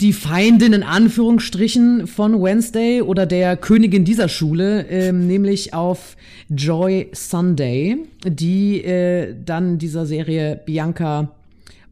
die 0.00 0.12
Feindin 0.12 0.74
in 0.74 0.84
Anführungsstrichen 0.84 2.06
von 2.06 2.40
Wednesday 2.40 3.02
oder 3.02 3.26
der 3.26 3.56
Königin 3.56 4.04
dieser 4.04 4.28
Schule, 4.28 4.86
ähm, 4.88 5.26
nämlich 5.26 5.74
auf 5.74 6.16
Joy 6.50 7.08
Sunday, 7.10 7.96
die 8.24 8.80
äh, 8.84 9.34
dann 9.44 9.78
dieser 9.78 10.06
Serie 10.06 10.60
Bianca 10.64 11.32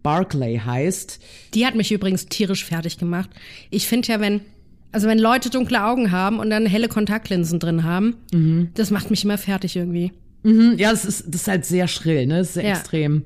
Barclay 0.05 0.61
heißt. 0.65 1.19
Die 1.55 1.67
hat 1.67 1.75
mich 1.75 1.91
übrigens 1.91 2.27
tierisch 2.27 2.65
fertig 2.65 2.97
gemacht. 2.97 3.29
Ich 3.71 3.89
finde 3.89 4.07
ja, 4.07 4.21
wenn 4.21 4.43
also 4.93 5.09
wenn 5.09 5.19
Leute 5.19 5.51
dunkle 5.51 5.85
Augen 5.85 6.11
haben 6.11 6.39
und 6.39 6.51
dann 6.51 6.67
helle 6.67 6.89
Kontaktlinsen 6.89 7.59
drin 7.59 7.85
haben, 7.85 8.17
mhm. 8.33 8.71
das 8.75 8.91
macht 8.91 9.11
mich 9.11 9.25
immer 9.25 9.39
fertig 9.39 9.77
irgendwie. 9.77 10.13
Mhm, 10.43 10.75
ja, 10.79 10.91
das 10.91 11.05
ist, 11.05 11.25
das 11.29 11.43
ist 11.43 11.49
halt 11.49 11.65
sehr 11.65 11.87
schrill, 11.87 12.27
ne? 12.27 12.39
Das 12.39 12.49
ist 12.49 12.55
sehr 12.55 12.65
ja. 12.65 12.71
extrem. 12.71 13.25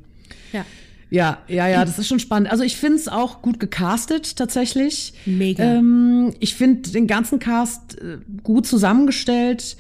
Ja. 0.53 0.65
Ja, 1.11 1.39
ja, 1.47 1.69
ja, 1.69 1.85
das 1.85 1.99
ist 1.99 2.09
schon 2.09 2.19
spannend. 2.19 2.51
Also 2.51 2.65
ich 2.65 2.77
finde 2.77 2.97
es 2.97 3.07
auch 3.07 3.41
gut 3.41 3.61
gecastet 3.61 4.37
tatsächlich. 4.37 5.13
Mega. 5.27 5.63
Ähm, 5.63 6.35
ich 6.41 6.57
finde 6.57 6.91
den 6.91 7.07
ganzen 7.07 7.39
Cast 7.39 8.01
äh, 8.01 8.19
gut 8.43 8.67
zusammengestellt. 8.67 9.77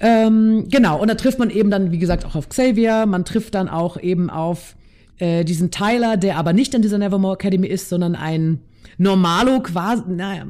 Ähm, 0.00 0.66
genau, 0.70 1.00
und 1.00 1.08
da 1.08 1.14
trifft 1.14 1.38
man 1.38 1.48
eben 1.48 1.70
dann, 1.70 1.92
wie 1.92 1.98
gesagt, 1.98 2.26
auch 2.26 2.34
auf 2.34 2.50
Xavier. 2.50 3.06
Man 3.06 3.24
trifft 3.24 3.54
dann 3.54 3.68
auch 3.70 3.98
eben 4.02 4.28
auf 4.28 4.76
äh, 5.18 5.44
diesen 5.44 5.70
Tyler, 5.70 6.18
der 6.18 6.36
aber 6.36 6.52
nicht 6.52 6.74
in 6.74 6.82
dieser 6.82 6.98
Nevermore 6.98 7.34
Academy 7.34 7.66
ist, 7.66 7.88
sondern 7.88 8.14
ein 8.14 8.60
Normalo 8.98 9.60
quasi, 9.60 10.02
naja, 10.08 10.44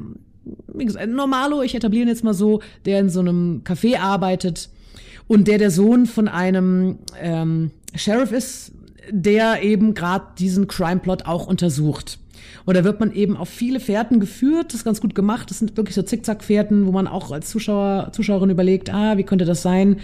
wie 0.73 0.85
gesagt, 0.85 1.03
ein 1.03 1.15
Normalo, 1.15 1.61
ich 1.61 1.75
etabliere 1.75 2.03
ihn 2.03 2.09
jetzt 2.09 2.23
mal 2.23 2.33
so, 2.33 2.61
der 2.85 2.99
in 2.99 3.09
so 3.09 3.19
einem 3.19 3.61
Café 3.63 3.99
arbeitet 3.99 4.69
und 5.27 5.47
der 5.47 5.57
der 5.57 5.71
Sohn 5.71 6.05
von 6.05 6.27
einem 6.27 6.99
ähm, 7.21 7.71
Sheriff 7.95 8.31
ist, 8.31 8.71
der 9.09 9.63
eben 9.63 9.93
gerade 9.93 10.25
diesen 10.37 10.67
Crime-Plot 10.67 11.25
auch 11.25 11.47
untersucht. 11.47 12.19
Und 12.65 12.77
da 12.77 12.83
wird 12.83 12.99
man 12.99 13.11
eben 13.11 13.37
auf 13.37 13.49
viele 13.49 13.79
Fährten 13.79 14.19
geführt. 14.19 14.67
Das 14.67 14.75
ist 14.75 14.83
ganz 14.83 15.01
gut 15.01 15.15
gemacht. 15.15 15.49
Das 15.49 15.59
sind 15.59 15.77
wirklich 15.77 15.95
so 15.95 16.01
Zickzack-Fährten, 16.01 16.85
wo 16.85 16.91
man 16.91 17.07
auch 17.07 17.31
als 17.31 17.49
Zuschauer, 17.49 18.11
Zuschauerin 18.11 18.49
überlegt, 18.49 18.93
ah, 18.93 19.17
wie 19.17 19.23
könnte 19.23 19.45
das 19.45 19.61
sein? 19.61 19.97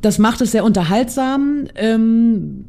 Das 0.00 0.18
macht 0.18 0.40
es 0.40 0.52
sehr 0.52 0.64
unterhaltsam, 0.64 1.66
ähm, 1.74 2.64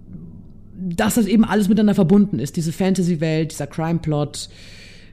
dass 0.77 1.15
das 1.15 1.25
eben 1.25 1.43
alles 1.43 1.67
miteinander 1.67 1.95
verbunden 1.95 2.39
ist. 2.39 2.55
Diese 2.55 2.71
Fantasy-Welt, 2.71 3.51
dieser 3.51 3.67
Crime-Plot 3.67 4.49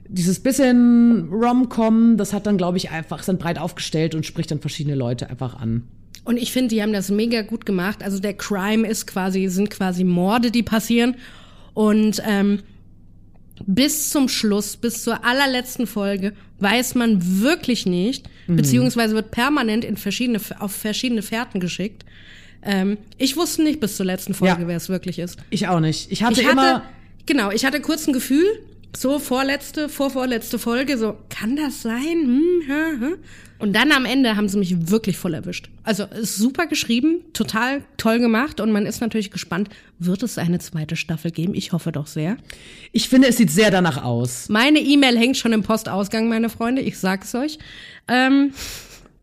dieses 0.09 0.41
bisschen 0.41 1.29
Rom-Com, 1.31 2.17
das 2.17 2.33
hat 2.33 2.47
dann, 2.47 2.59
glaube 2.59 2.77
ich, 2.77 2.91
einfach, 2.91 3.21
ist 3.21 3.29
dann 3.29 3.39
breit 3.39 3.59
aufgestellt 3.59 4.15
und 4.15 4.27
spricht 4.27 4.51
dann 4.51 4.61
verschiedene 4.61 4.95
Leute 4.95 5.31
einfach 5.31 5.55
an. 5.55 5.85
Und 6.25 6.39
ich 6.39 6.53
finde, 6.53 6.69
die 6.69 6.83
haben 6.83 6.93
das 6.93 7.11
mega 7.11 7.43
gut 7.43 7.67
gemacht. 7.67 8.03
Also 8.03 8.19
der 8.19 8.35
Crime 8.35 8.87
ist 8.87 9.07
quasi, 9.07 9.49
sind 9.49 9.71
quasi 9.71 10.05
Morde, 10.05 10.51
die 10.51 10.63
passieren. 10.63 11.17
Und 11.75 12.23
ähm, 12.27 12.61
bis 13.67 14.11
zum 14.11 14.29
Schluss, 14.29 14.77
bis 14.77 15.03
zur 15.03 15.25
allerletzten 15.25 15.87
Folge, 15.87 16.33
weiß 16.61 16.95
man 16.95 17.41
wirklich 17.43 17.85
nicht, 17.87 18.29
mhm. 18.47 18.57
beziehungsweise 18.57 19.15
wird 19.15 19.31
permanent 19.31 19.85
in 19.85 19.97
verschiedene, 19.97 20.41
auf 20.59 20.73
verschiedene 20.73 21.23
Fährten 21.23 21.61
geschickt. 21.61 22.05
Ähm, 22.63 22.97
ich 23.19 23.37
wusste 23.37 23.63
nicht 23.63 23.81
bis 23.81 23.97
zur 23.97 24.07
letzten 24.07 24.33
Folge, 24.33 24.63
ja. 24.63 24.69
wer 24.69 24.77
es 24.77 24.89
wirklich 24.89 25.19
ist. 25.19 25.39
Ich 25.51 25.69
auch 25.69 25.81
nicht. 25.81 26.11
Ich 26.11 26.23
hatte, 26.23 26.41
ich 26.41 26.47
hatte 26.47 26.53
immer. 26.53 26.83
Genau, 27.27 27.51
ich 27.51 27.65
hatte 27.65 27.81
kurz 27.81 28.07
ein 28.07 28.13
Gefühl, 28.13 28.45
so 28.97 29.19
vorletzte, 29.19 29.89
vorvorletzte 29.89 30.59
Folge, 30.59 30.99
so, 30.99 31.17
kann 31.29 31.57
das 31.57 31.83
sein? 31.83 32.03
Hm, 32.03 32.63
hm, 32.67 33.01
hm. 33.01 33.17
Und 33.59 33.73
dann 33.73 33.93
am 33.93 34.05
Ende 34.05 34.37
haben 34.37 34.49
sie 34.49 34.59
mich 34.59 34.91
wirklich 34.91 35.17
voll 35.17 35.33
erwischt. 35.33 35.71
Also 35.85 36.05
ist 36.05 36.37
super 36.37 36.67
geschrieben, 36.67 37.21
total 37.33 37.83
toll 37.97 38.19
gemacht 38.19 38.61
und 38.61 38.73
man 38.73 38.85
ist 38.85 39.01
natürlich 39.01 39.31
gespannt, 39.31 39.71
wird 39.99 40.23
es 40.23 40.39
eine 40.39 40.59
zweite 40.59 40.97
Staffel 40.97 41.31
geben? 41.31 41.55
Ich 41.55 41.73
hoffe 41.73 41.93
doch 41.93 42.07
sehr. 42.07 42.37
Ich 42.93 43.09
finde, 43.09 43.29
es 43.29 43.37
sieht 43.37 43.51
sehr 43.51 43.71
danach 43.71 44.03
aus. 44.03 44.49
Meine 44.49 44.81
E-Mail 44.81 45.17
hängt 45.17 45.37
schon 45.37 45.53
im 45.53 45.63
Postausgang, 45.63 46.29
meine 46.29 46.51
Freunde, 46.51 46.83
ich 46.83 46.99
sag's 46.99 47.35
euch. 47.35 47.59
Ähm, 48.09 48.53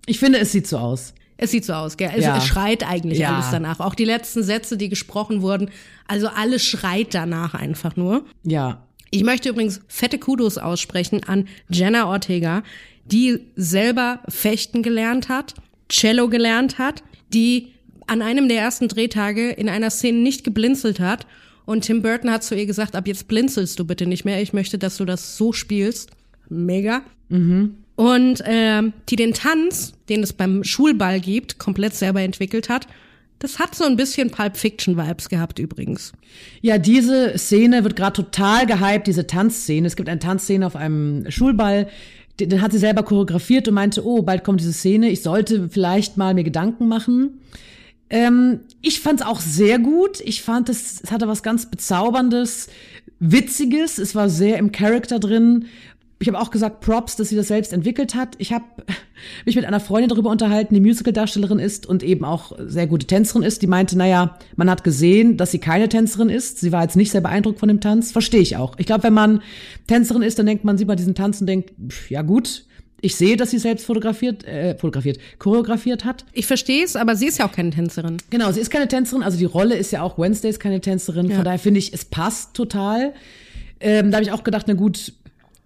ich 0.06 0.18
finde, 0.18 0.40
es 0.40 0.52
sieht 0.52 0.66
so 0.66 0.78
aus. 0.78 1.14
Es 1.38 1.52
sieht 1.52 1.66
so 1.66 1.74
aus, 1.74 1.98
gell? 1.98 2.10
Also 2.10 2.22
ja. 2.22 2.38
es 2.38 2.46
schreit 2.46 2.88
eigentlich 2.88 3.20
ja. 3.20 3.34
alles 3.34 3.50
danach. 3.52 3.80
Auch 3.80 3.96
die 3.96 4.06
letzten 4.06 4.44
Sätze, 4.44 4.78
die 4.78 4.90
gesprochen 4.90 5.42
wurden, 5.42 5.72
also 6.08 6.28
alles 6.28 6.64
schreit 6.64 7.14
danach 7.14 7.54
einfach 7.54 7.96
nur. 7.96 8.26
Ja. 8.44 8.86
Ich 9.12 9.24
möchte 9.24 9.50
übrigens 9.50 9.82
fette 9.88 10.18
Kudos 10.18 10.58
aussprechen 10.58 11.24
an 11.26 11.48
Jenna 11.70 12.08
Ortega, 12.08 12.64
die 13.06 13.40
selber 13.56 14.22
fechten 14.30 14.84
gelernt 14.84 15.30
hat, 15.30 15.54
Cello 15.90 16.30
gelernt 16.30 16.80
hat, 16.80 17.04
die 17.34 17.74
an 18.08 18.22
einem 18.22 18.48
der 18.48 18.60
ersten 18.60 18.88
Drehtage 18.88 19.52
in 19.52 19.70
einer 19.70 19.90
Szene 19.90 20.20
nicht 20.20 20.44
geblinzelt 20.44 21.00
hat 21.00 21.28
und 21.66 21.82
Tim 21.82 22.02
Burton 22.02 22.32
hat 22.32 22.44
zu 22.44 22.56
ihr 22.56 22.66
gesagt, 22.66 22.96
ab 22.96 23.08
jetzt 23.08 23.28
blinzelst 23.28 23.78
du 23.78 23.86
bitte 23.86 24.06
nicht 24.06 24.26
mehr, 24.26 24.42
ich 24.42 24.54
möchte, 24.54 24.78
dass 24.78 24.98
du 24.98 25.06
das 25.06 25.38
so 25.38 25.54
spielst. 25.54 26.12
Mega. 26.50 27.02
Mhm. 27.30 27.76
Und 27.96 28.42
äh, 28.42 28.82
die 29.10 29.16
den 29.16 29.34
Tanz, 29.34 29.94
den 30.10 30.24
es 30.24 30.34
beim 30.34 30.64
Schulball 30.64 31.20
gibt, 31.20 31.60
komplett 31.60 31.94
selber 31.96 32.22
entwickelt 32.22 32.68
hat. 32.68 32.88
Das 33.42 33.58
hat 33.58 33.74
so 33.74 33.86
ein 33.86 33.96
bisschen 33.98 34.30
Pulp 34.30 34.56
Fiction 34.56 34.98
Vibes 34.98 35.28
gehabt 35.28 35.58
übrigens. 35.58 36.14
Ja, 36.62 36.78
diese 36.78 37.40
Szene 37.40 37.84
wird 37.84 37.96
gerade 37.96 38.14
total 38.14 38.68
gehypt, 38.68 39.08
diese 39.08 39.26
Tanzszene. 39.26 39.88
Es 39.88 39.96
gibt 39.96 40.10
eine 40.10 40.20
Tanzszene 40.20 40.66
auf 40.66 40.76
einem 40.76 41.30
Schulball, 41.32 41.88
den 42.40 42.62
hat 42.62 42.72
sie 42.72 42.78
selber 42.78 43.02
choreografiert 43.02 43.68
und 43.68 43.74
meinte, 43.74 44.06
oh, 44.06 44.22
bald 44.22 44.44
kommt 44.44 44.62
diese 44.62 44.74
Szene, 44.74 45.10
ich 45.10 45.24
sollte 45.24 45.70
vielleicht 45.70 46.18
mal 46.18 46.36
mir 46.36 46.44
Gedanken 46.44 46.88
machen. 46.88 47.40
Ähm, 48.12 48.60
ich 48.82 49.00
fand 49.00 49.22
es 49.22 49.26
auch 49.26 49.40
sehr 49.40 49.80
gut. 49.80 50.20
Ich 50.20 50.44
fand 50.44 50.70
es, 50.70 51.02
es 51.02 51.12
hatte 51.12 51.28
was 51.28 51.42
ganz 51.42 51.66
bezauberndes, 51.66 52.68
witziges. 53.20 53.98
Es 53.98 54.14
war 54.14 54.30
sehr 54.30 54.58
im 54.58 54.72
Charakter 54.72 55.18
drin 55.18 55.66
ich 56.22 56.28
habe 56.28 56.40
auch 56.40 56.52
gesagt, 56.52 56.82
Props, 56.82 57.16
dass 57.16 57.30
sie 57.30 57.36
das 57.36 57.48
selbst 57.48 57.74
entwickelt 57.74 58.14
hat. 58.14 58.36
Ich 58.38 58.54
habe 58.54 58.66
mich 59.46 59.56
mit 59.56 59.66
einer 59.66 59.80
Freundin 59.80 60.10
darüber 60.10 60.30
unterhalten, 60.30 60.74
die 60.76 60.80
Musical-Darstellerin 60.80 61.60
ist 61.60 61.88
und 61.88 62.04
eben 62.04 62.24
auch 62.26 62.52
sehr 62.60 62.88
gute 62.88 63.08
Tänzerin 63.08 63.44
ist. 63.44 63.62
Die 63.62 63.68
meinte, 63.68 63.98
naja, 63.98 64.38
man 64.56 64.70
hat 64.70 64.84
gesehen, 64.84 65.38
dass 65.38 65.52
sie 65.52 65.60
keine 65.60 65.90
Tänzerin 65.90 66.30
ist. 66.30 66.60
Sie 66.60 66.72
war 66.72 66.84
jetzt 66.84 66.96
nicht 66.96 67.12
sehr 67.12 67.22
beeindruckt 67.22 67.60
von 67.60 67.68
dem 67.68 67.82
Tanz. 67.82 68.12
Verstehe 68.12 68.42
ich 68.42 68.56
auch. 68.56 68.76
Ich 68.78 68.86
glaube, 68.86 69.04
wenn 69.04 69.14
man 69.14 69.42
Tänzerin 69.88 70.22
ist, 70.22 70.38
dann 70.38 70.46
denkt 70.46 70.64
man, 70.64 70.78
sieht 70.78 70.88
man 70.88 70.98
diesen 70.98 71.16
Tanz 71.16 71.42
und 71.42 71.48
denkt, 71.48 71.74
ja 72.10 72.22
gut, 72.22 72.66
ich 73.02 73.16
sehe, 73.16 73.36
dass 73.36 73.50
sie 73.50 73.58
selbst 73.58 73.88
fotografiert, 73.88 74.46
äh, 74.46 74.76
fotografiert, 74.78 75.18
choreografiert 75.40 76.06
hat. 76.06 76.26
Ich 76.34 76.46
verstehe 76.46 76.86
es, 76.86 76.96
aber 76.96 77.16
sie 77.16 77.26
ist 77.26 77.40
ja 77.40 77.48
auch 77.48 77.52
keine 77.52 77.72
Tänzerin. 77.72 78.18
Genau, 78.30 78.52
sie 78.52 78.60
ist 78.60 78.70
keine 78.70 78.88
Tänzerin. 78.88 79.24
Also 79.24 79.40
die 79.40 79.46
Rolle 79.46 79.76
ist 79.76 79.92
ja 79.92 80.04
auch 80.04 80.20
Wednesdays 80.20 80.60
keine 80.60 80.82
Tänzerin. 80.82 81.30
Ja. 81.30 81.38
Von 81.38 81.46
daher 81.46 81.58
finde 81.58 81.80
ich, 81.80 81.94
es 81.94 82.06
passt 82.06 82.54
total. 82.54 83.14
Ähm, 83.80 84.12
da 84.12 84.18
habe 84.18 84.24
ich 84.24 84.32
auch 84.32 84.44
gedacht, 84.44 84.68
na 84.68 84.76
gut, 84.76 85.14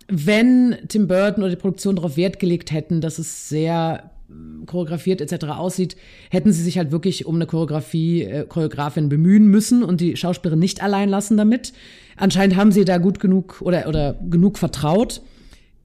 wenn 0.08 0.78
Tim 0.88 1.08
Burton 1.08 1.44
oder 1.44 1.52
die 1.52 1.60
Produktion 1.60 1.96
darauf 1.96 2.18
Wert 2.18 2.40
gelegt 2.40 2.72
hätten, 2.72 3.02
dass 3.02 3.18
es 3.18 3.50
sehr 3.50 4.12
mm, 4.28 4.66
choreografiert 4.66 5.22
etc. 5.22 5.46
aussieht, 5.46 5.96
hätten 6.30 6.52
sie 6.52 6.62
sich 6.62 6.78
halt 6.78 6.92
wirklich 6.92 7.26
um 7.26 7.36
eine 7.36 7.48
Choreografie, 7.48 8.24
äh, 8.24 8.46
Choreografin 8.46 9.10
bemühen 9.10 9.48
müssen 9.48 9.84
und 9.84 10.02
die 10.02 10.16
Schauspielerin 10.16 10.60
nicht 10.60 10.84
allein 10.84 11.10
lassen 11.10 11.38
damit. 11.38 11.74
Anscheinend 12.18 12.56
haben 12.56 12.72
sie 12.72 12.86
da 12.86 12.98
gut 12.98 13.20
genug 13.20 13.62
oder, 13.62 13.88
oder 13.88 14.16
genug 14.30 14.58
vertraut. 14.58 15.22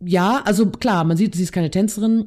Ja, 0.05 0.43
also 0.45 0.67
klar, 0.67 1.05
man 1.05 1.17
sieht, 1.17 1.35
sie 1.35 1.43
ist 1.43 1.53
keine 1.53 1.71
Tänzerin. 1.71 2.27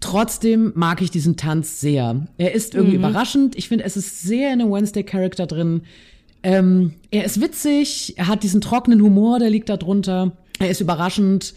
Trotzdem 0.00 0.72
mag 0.74 1.00
ich 1.02 1.10
diesen 1.10 1.36
Tanz 1.36 1.80
sehr. 1.80 2.26
Er 2.36 2.54
ist 2.54 2.74
irgendwie 2.74 2.98
mhm. 2.98 3.04
überraschend. 3.04 3.56
Ich 3.56 3.68
finde, 3.68 3.84
es 3.84 3.96
ist 3.96 4.22
sehr 4.22 4.52
in 4.52 4.60
einem 4.60 4.72
Wednesday-Charakter 4.72 5.46
drin. 5.46 5.82
Ähm, 6.42 6.94
er 7.10 7.24
ist 7.24 7.40
witzig, 7.40 8.14
er 8.16 8.28
hat 8.28 8.44
diesen 8.44 8.60
trockenen 8.60 9.02
Humor, 9.02 9.38
der 9.38 9.50
liegt 9.50 9.68
da 9.68 9.76
drunter. 9.76 10.32
Er 10.58 10.70
ist 10.70 10.80
überraschend 10.80 11.54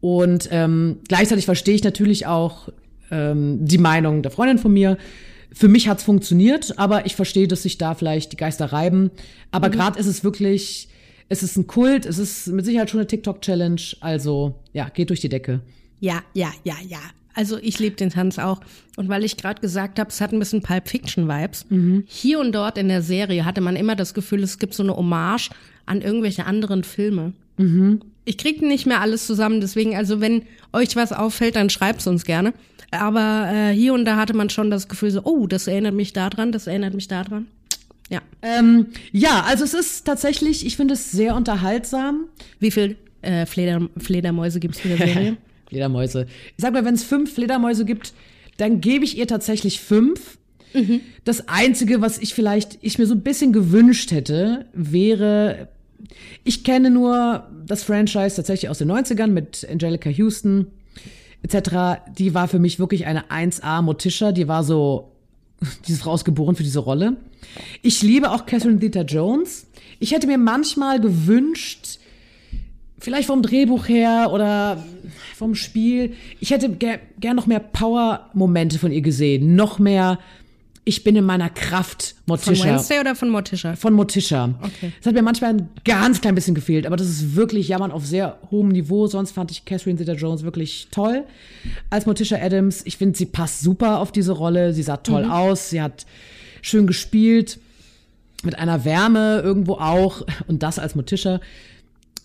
und 0.00 0.48
ähm, 0.50 0.98
gleichzeitig 1.08 1.46
verstehe 1.46 1.74
ich 1.74 1.84
natürlich 1.84 2.26
auch 2.26 2.68
ähm, 3.10 3.64
die 3.64 3.78
Meinung 3.78 4.22
der 4.22 4.30
Freundin 4.30 4.58
von 4.58 4.72
mir. 4.72 4.98
Für 5.52 5.68
mich 5.68 5.88
hat's 5.88 6.04
funktioniert, 6.04 6.78
aber 6.78 7.06
ich 7.06 7.16
verstehe, 7.16 7.48
dass 7.48 7.62
sich 7.62 7.78
da 7.78 7.94
vielleicht 7.94 8.32
die 8.32 8.36
Geister 8.36 8.66
reiben. 8.66 9.10
Aber 9.50 9.68
mhm. 9.68 9.72
gerade 9.72 9.98
ist 9.98 10.06
es 10.06 10.22
wirklich, 10.22 10.88
es 11.28 11.42
ist 11.42 11.56
ein 11.56 11.66
Kult, 11.66 12.04
es 12.04 12.18
ist 12.18 12.48
mit 12.48 12.64
Sicherheit 12.66 12.90
schon 12.90 13.00
eine 13.00 13.06
TikTok-Challenge. 13.06 13.80
Also 14.00 14.56
ja, 14.72 14.88
geht 14.88 15.08
durch 15.10 15.20
die 15.20 15.28
Decke. 15.28 15.60
Ja, 16.00 16.22
ja, 16.34 16.52
ja, 16.64 16.74
ja. 16.86 17.00
Also 17.32 17.58
ich 17.58 17.78
liebe 17.78 17.96
den 17.96 18.10
Tanz 18.10 18.38
auch. 18.38 18.60
Und 18.96 19.08
weil 19.08 19.24
ich 19.24 19.36
gerade 19.36 19.60
gesagt 19.60 19.98
habe, 19.98 20.10
es 20.10 20.20
hat 20.20 20.32
ein 20.32 20.38
bisschen 20.38 20.62
Pulp 20.62 20.88
Fiction-Vibes. 20.88 21.66
Mhm. 21.68 22.04
Hier 22.06 22.40
und 22.40 22.52
dort 22.52 22.78
in 22.78 22.88
der 22.88 23.02
Serie 23.02 23.44
hatte 23.44 23.60
man 23.60 23.76
immer 23.76 23.94
das 23.94 24.14
Gefühl, 24.14 24.42
es 24.42 24.58
gibt 24.58 24.74
so 24.74 24.82
eine 24.82 24.96
Hommage 24.96 25.50
an 25.84 26.00
irgendwelche 26.00 26.46
anderen 26.46 26.82
Filme. 26.82 27.32
Mhm. 27.56 28.00
Ich 28.26 28.36
krieg 28.36 28.60
nicht 28.60 28.86
mehr 28.86 29.00
alles 29.00 29.26
zusammen, 29.26 29.60
deswegen, 29.60 29.96
also 29.96 30.20
wenn 30.20 30.42
euch 30.72 30.94
was 30.96 31.12
auffällt, 31.12 31.56
dann 31.56 31.70
schreibt's 31.70 32.06
uns 32.06 32.24
gerne. 32.24 32.52
Aber 32.90 33.48
äh, 33.50 33.72
hier 33.72 33.94
und 33.94 34.04
da 34.04 34.16
hatte 34.16 34.34
man 34.34 34.50
schon 34.50 34.70
das 34.70 34.88
Gefühl 34.88 35.10
so, 35.10 35.22
oh, 35.24 35.46
das 35.46 35.66
erinnert 35.66 35.94
mich 35.94 36.12
daran, 36.12 36.52
das 36.52 36.66
erinnert 36.66 36.94
mich 36.94 37.08
daran. 37.08 37.46
Ja. 38.10 38.20
Ähm, 38.42 38.88
ja, 39.12 39.44
also 39.46 39.64
es 39.64 39.74
ist 39.74 40.04
tatsächlich, 40.04 40.66
ich 40.66 40.76
finde 40.76 40.94
es 40.94 41.10
sehr 41.10 41.34
unterhaltsam. 41.34 42.26
Wie 42.60 42.70
viel 42.70 42.96
äh, 43.22 43.46
Fleder, 43.46 43.88
Fledermäuse 43.96 44.60
gibt's 44.60 44.84
in 44.84 44.96
der 44.96 45.06
Serie? 45.06 45.36
Fledermäuse. 45.68 46.26
Ich 46.56 46.62
sag 46.62 46.72
mal, 46.72 46.84
wenn 46.84 46.94
es 46.94 47.02
fünf 47.02 47.34
Fledermäuse 47.34 47.84
gibt, 47.84 48.12
dann 48.56 48.80
gebe 48.80 49.04
ich 49.04 49.18
ihr 49.18 49.26
tatsächlich 49.26 49.80
fünf. 49.80 50.38
Mhm. 50.74 51.00
Das 51.24 51.48
Einzige, 51.48 52.00
was 52.00 52.18
ich 52.18 52.34
vielleicht, 52.34 52.78
ich 52.82 52.98
mir 52.98 53.06
so 53.06 53.14
ein 53.14 53.22
bisschen 53.22 53.52
gewünscht 53.52 54.12
hätte, 54.12 54.66
wäre 54.72 55.68
ich 56.44 56.64
kenne 56.64 56.90
nur 56.90 57.46
das 57.66 57.82
Franchise 57.82 58.36
tatsächlich 58.36 58.68
aus 58.70 58.78
den 58.78 58.90
90ern 58.90 59.28
mit 59.28 59.66
Angelica 59.70 60.10
Houston 60.10 60.68
etc. 61.42 62.00
Die 62.16 62.34
war 62.34 62.48
für 62.48 62.58
mich 62.58 62.78
wirklich 62.78 63.06
eine 63.06 63.30
1A 63.30 63.82
Motisha. 63.82 64.32
Die 64.32 64.48
war 64.48 64.64
so, 64.64 65.12
diese 65.86 65.98
Frau 65.98 66.14
ist 66.14 66.24
geboren 66.24 66.56
für 66.56 66.62
diese 66.62 66.80
Rolle. 66.80 67.16
Ich 67.82 68.02
liebe 68.02 68.30
auch 68.30 68.46
Catherine 68.46 68.80
Zeta-Jones. 68.80 69.66
Ich 69.98 70.12
hätte 70.12 70.26
mir 70.26 70.38
manchmal 70.38 71.00
gewünscht, 71.00 71.98
vielleicht 72.98 73.26
vom 73.26 73.42
Drehbuch 73.42 73.88
her 73.88 74.30
oder 74.32 74.84
vom 75.36 75.54
Spiel, 75.54 76.14
ich 76.40 76.50
hätte 76.50 76.68
gern, 76.70 76.98
gern 77.20 77.36
noch 77.36 77.46
mehr 77.46 77.60
Power-Momente 77.60 78.78
von 78.78 78.92
ihr 78.92 79.02
gesehen. 79.02 79.54
Noch 79.54 79.78
mehr 79.78 80.18
ich 80.88 81.02
bin 81.02 81.16
in 81.16 81.24
meiner 81.24 81.50
Kraft, 81.50 82.14
Morticia. 82.26 82.54
Von 82.54 82.74
Wednesday 82.74 83.00
oder 83.00 83.16
von 83.16 83.28
Morticia? 83.28 83.74
Von 83.74 83.92
Morticia. 83.92 84.54
Okay. 84.62 84.92
Das 84.98 85.08
hat 85.08 85.14
mir 85.14 85.22
manchmal 85.22 85.54
ein 85.54 85.68
ganz 85.84 86.20
klein 86.20 86.36
bisschen 86.36 86.54
gefehlt, 86.54 86.86
aber 86.86 86.96
das 86.96 87.08
ist 87.08 87.34
wirklich 87.34 87.66
Jammern 87.66 87.90
auf 87.90 88.06
sehr 88.06 88.38
hohem 88.52 88.68
Niveau. 88.68 89.08
Sonst 89.08 89.32
fand 89.32 89.50
ich 89.50 89.64
Catherine 89.64 89.98
Zeta-Jones 89.98 90.44
wirklich 90.44 90.86
toll. 90.92 91.24
Als 91.90 92.06
Morticia 92.06 92.38
Adams, 92.40 92.82
ich 92.84 92.98
finde, 92.98 93.18
sie 93.18 93.26
passt 93.26 93.62
super 93.62 93.98
auf 93.98 94.12
diese 94.12 94.30
Rolle. 94.30 94.72
Sie 94.72 94.84
sah 94.84 94.98
toll 94.98 95.24
mhm. 95.24 95.32
aus, 95.32 95.70
sie 95.70 95.82
hat 95.82 96.06
schön 96.62 96.86
gespielt, 96.86 97.58
mit 98.44 98.56
einer 98.56 98.84
Wärme 98.84 99.40
irgendwo 99.42 99.74
auch. 99.74 100.24
Und 100.46 100.62
das 100.62 100.78
als 100.78 100.94
Morticia. 100.94 101.40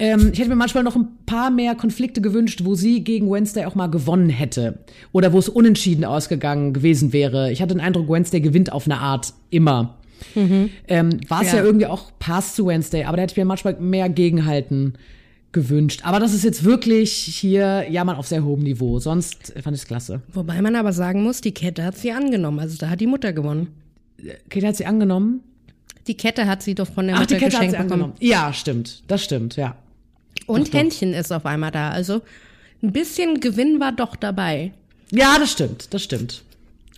Ähm, 0.02 0.32
ich 0.34 0.40
hätte 0.40 0.50
mir 0.50 0.56
manchmal 0.56 0.84
noch 0.84 0.96
ein 0.96 1.10
paar 1.28 1.52
mehr 1.52 1.76
Konflikte 1.76 2.22
gewünscht, 2.22 2.62
wo 2.64 2.74
sie 2.74 3.04
gegen 3.04 3.30
Wednesday 3.30 3.66
auch 3.66 3.76
mal 3.76 3.86
gewonnen 3.86 4.30
hätte. 4.30 4.80
Oder 5.12 5.32
wo 5.32 5.38
es 5.38 5.48
unentschieden 5.48 6.06
ausgegangen 6.06 6.74
gewesen 6.74 7.14
wäre. 7.14 7.52
Ich 7.52 7.62
hatte 7.62 7.76
den 7.76 7.82
Eindruck, 7.82 8.10
Wednesday 8.10 8.42
gewinnt 8.42 8.72
auf 8.72 8.86
eine 8.86 8.98
Art 8.98 9.32
immer. 9.52 10.00
Mhm. 10.34 10.72
Ähm, 10.88 11.20
War 11.28 11.44
es 11.44 11.52
ja. 11.52 11.60
ja. 11.60 11.64
irgendwie 11.64 11.86
auch 11.86 12.12
Pass 12.18 12.56
zu 12.56 12.66
Wednesday, 12.66 13.04
aber 13.04 13.18
da 13.18 13.24
hätte 13.24 13.34
ich 13.34 13.38
mir 13.38 13.46
manchmal 13.46 13.80
mehr 13.80 14.10
Gegenhalten 14.10 14.96
gewünscht. 15.52 16.02
Aber 16.04 16.20
das 16.20 16.34
ist 16.34 16.44
jetzt 16.44 16.64
wirklich 16.64 17.12
hier, 17.12 17.86
ja, 17.88 18.04
man 18.04 18.16
auf 18.16 18.26
sehr 18.26 18.44
hohem 18.44 18.64
Niveau. 18.64 18.98
Sonst 18.98 19.54
fand 19.62 19.76
ich 19.76 19.84
es 19.84 19.88
klasse. 19.88 20.24
Wobei 20.34 20.64
man 20.64 20.76
aber 20.76 20.94
sagen 20.94 21.22
muss, 21.22 21.42
die 21.42 21.54
Kette 21.54 21.84
hat 21.84 21.96
sie 21.96 22.12
angenommen. 22.12 22.58
Also 22.58 22.76
da 22.76 22.90
hat 22.90 23.02
die 23.02 23.08
Mutter 23.08 23.34
gewonnen. 23.34 23.68
Kette 24.50 24.68
hat 24.68 24.78
sie 24.78 24.88
angenommen? 24.88 25.42
Die 26.08 26.18
Kette 26.18 26.48
hat 26.48 26.64
sie 26.64 26.74
doch 26.74 26.88
von 26.88 27.06
der 27.06 27.18
Ach, 27.18 27.20
Mutter 27.20 27.38
geschenkt 27.38 27.78
bekommen. 27.78 28.14
Ja, 28.20 28.52
stimmt. 28.52 29.04
Das 29.08 29.24
stimmt, 29.24 29.58
ja. 29.58 29.76
Und 30.52 30.70
doch, 30.70 30.74
Händchen 30.74 31.12
doch. 31.12 31.20
ist 31.20 31.32
auf 31.32 31.46
einmal 31.46 31.72
da. 31.72 31.90
Also 31.90 32.22
ein 32.84 32.92
bisschen 32.92 33.40
Gewinn 33.40 33.80
war 33.80 33.92
doch 33.92 34.16
dabei. 34.16 34.74
Ja, 35.12 35.38
das 35.40 35.52
stimmt, 35.52 35.94
das 35.94 36.04
stimmt. 36.04 36.44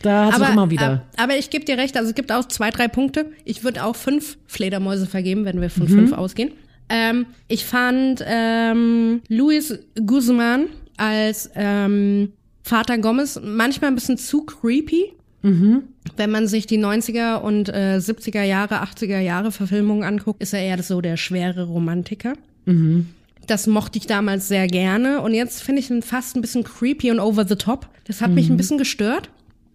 Da 0.02 0.32
hat 0.32 0.42
es 0.42 0.50
immer 0.50 0.70
wieder. 0.70 0.86
Aber, 0.86 1.02
aber 1.18 1.38
ich 1.38 1.50
gebe 1.50 1.66
dir 1.66 1.78
recht, 1.78 1.96
also 1.96 2.10
es 2.10 2.16
gibt 2.16 2.32
auch 2.32 2.46
zwei, 2.46 2.70
drei 2.70 2.88
Punkte. 2.88 3.32
Ich 3.46 3.64
würde 3.64 3.84
auch 3.86 3.96
fünf 3.96 4.38
Fledermäuse 4.48 5.08
vergeben, 5.08 5.46
wenn 5.46 5.62
wir 5.62 5.70
von 5.70 5.84
mhm. 5.84 5.90
fünf 5.90 6.12
ausgehen. 6.12 6.52
Ähm, 6.90 7.26
ich 7.48 7.66
fand 7.66 8.24
ähm, 8.26 9.22
Luis 9.30 9.80
Guzman 10.06 10.68
als 10.98 11.50
ähm, 11.56 12.34
Vater 12.62 12.98
Gomez 12.98 13.40
manchmal 13.42 13.92
ein 13.92 13.96
bisschen 13.96 14.18
zu 14.18 14.44
creepy. 14.44 15.14
Mhm. 15.42 15.84
Wenn 16.16 16.32
man 16.32 16.48
sich 16.48 16.68
die 16.68 16.80
90er 16.80 17.38
und 17.38 17.70
äh, 17.70 17.98
70er 17.98 18.44
Jahre, 18.44 18.84
80er 18.84 19.20
Jahre 19.20 19.52
Verfilmungen 19.52 20.04
anguckt, 20.04 20.42
ist 20.42 20.54
er 20.54 20.62
eher 20.62 20.82
so 20.84 21.02
der 21.02 21.18
schwere 21.18 21.64
Romantiker. 21.64 22.34
Mhm. 22.66 23.08
Das 23.48 23.68
mochte 23.68 24.00
ich 24.00 24.08
damals 24.08 24.48
sehr 24.48 24.68
gerne 24.68 25.22
und 25.22 25.34
jetzt 25.34 25.62
finde 25.62 25.82
ich 25.82 25.90
ihn 25.90 26.02
fast 26.02 26.36
ein 26.36 26.42
bisschen 26.42 26.64
creepy 26.64 27.12
und 27.12 27.20
over 27.20 27.46
the 27.46 27.56
top. 27.56 27.90
Das 28.06 28.22
hat 28.22 28.30
mhm. 28.30 28.36
mich 28.36 28.50
ein 28.50 28.58
bisschen 28.58 28.78
gestört. 28.78 29.30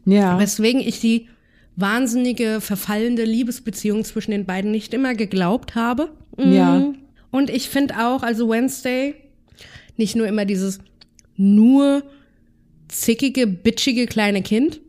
Ja. 0.06 0.38
Weswegen 0.38 0.80
ich 0.80 1.00
die 1.00 1.28
wahnsinnige, 1.76 2.60
verfallende 2.60 3.24
Liebesbeziehung 3.24 4.04
zwischen 4.04 4.30
den 4.30 4.46
beiden 4.46 4.70
nicht 4.70 4.94
immer 4.94 5.14
geglaubt 5.14 5.74
habe. 5.74 6.10
Mhm. 6.36 6.52
Ja. 6.52 6.92
Und 7.30 7.50
ich 7.50 7.68
finde 7.68 7.98
auch, 7.98 8.22
also 8.22 8.48
Wednesday, 8.48 9.14
nicht 9.96 10.16
nur 10.16 10.26
immer 10.26 10.44
dieses 10.44 10.78
nur 11.36 12.02
zickige, 12.88 13.46
bitchige 13.46 14.06
kleine 14.06 14.42
Kind, 14.42 14.80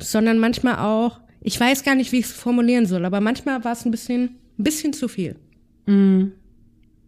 sondern 0.00 0.38
manchmal 0.38 0.78
auch, 0.80 1.20
ich 1.40 1.58
weiß 1.58 1.84
gar 1.84 1.94
nicht, 1.94 2.10
wie 2.12 2.18
ich 2.18 2.26
es 2.26 2.32
formulieren 2.32 2.86
soll, 2.86 3.04
aber 3.04 3.20
manchmal 3.20 3.64
war 3.64 3.72
es 3.72 3.84
ein 3.84 3.90
bisschen, 3.90 4.36
ein 4.58 4.64
bisschen 4.64 4.92
zu 4.92 5.08
viel. 5.08 5.36
Mm. 5.86 6.32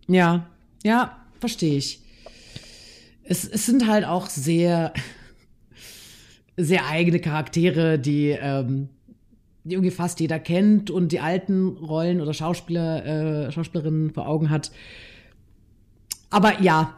Ja, 0.07 0.47
ja, 0.85 1.17
verstehe 1.41 1.77
ich. 1.77 2.01
Es, 3.25 3.45
es 3.45 3.67
sind 3.67 3.89
halt 3.89 4.05
auch 4.05 4.29
sehr, 4.29 4.93
sehr 6.57 6.87
eigene 6.87 7.21
Charaktere, 7.21 7.99
die, 7.99 8.37
ähm, 8.39 8.91
die 9.65 9.75
irgendwie 9.75 9.91
fast 9.91 10.21
jeder 10.21 10.39
kennt 10.39 10.91
und 10.91 11.11
die 11.11 11.21
alten 11.21 11.69
Rollen 11.79 12.21
oder 12.21 12.35
Schauspieler, 12.35 13.47
äh, 13.47 13.53
Schauspielerinnen 13.53 14.13
vor 14.13 14.29
Augen 14.29 14.51
hat. 14.51 14.71
Aber 16.31 16.61
ja, 16.61 16.95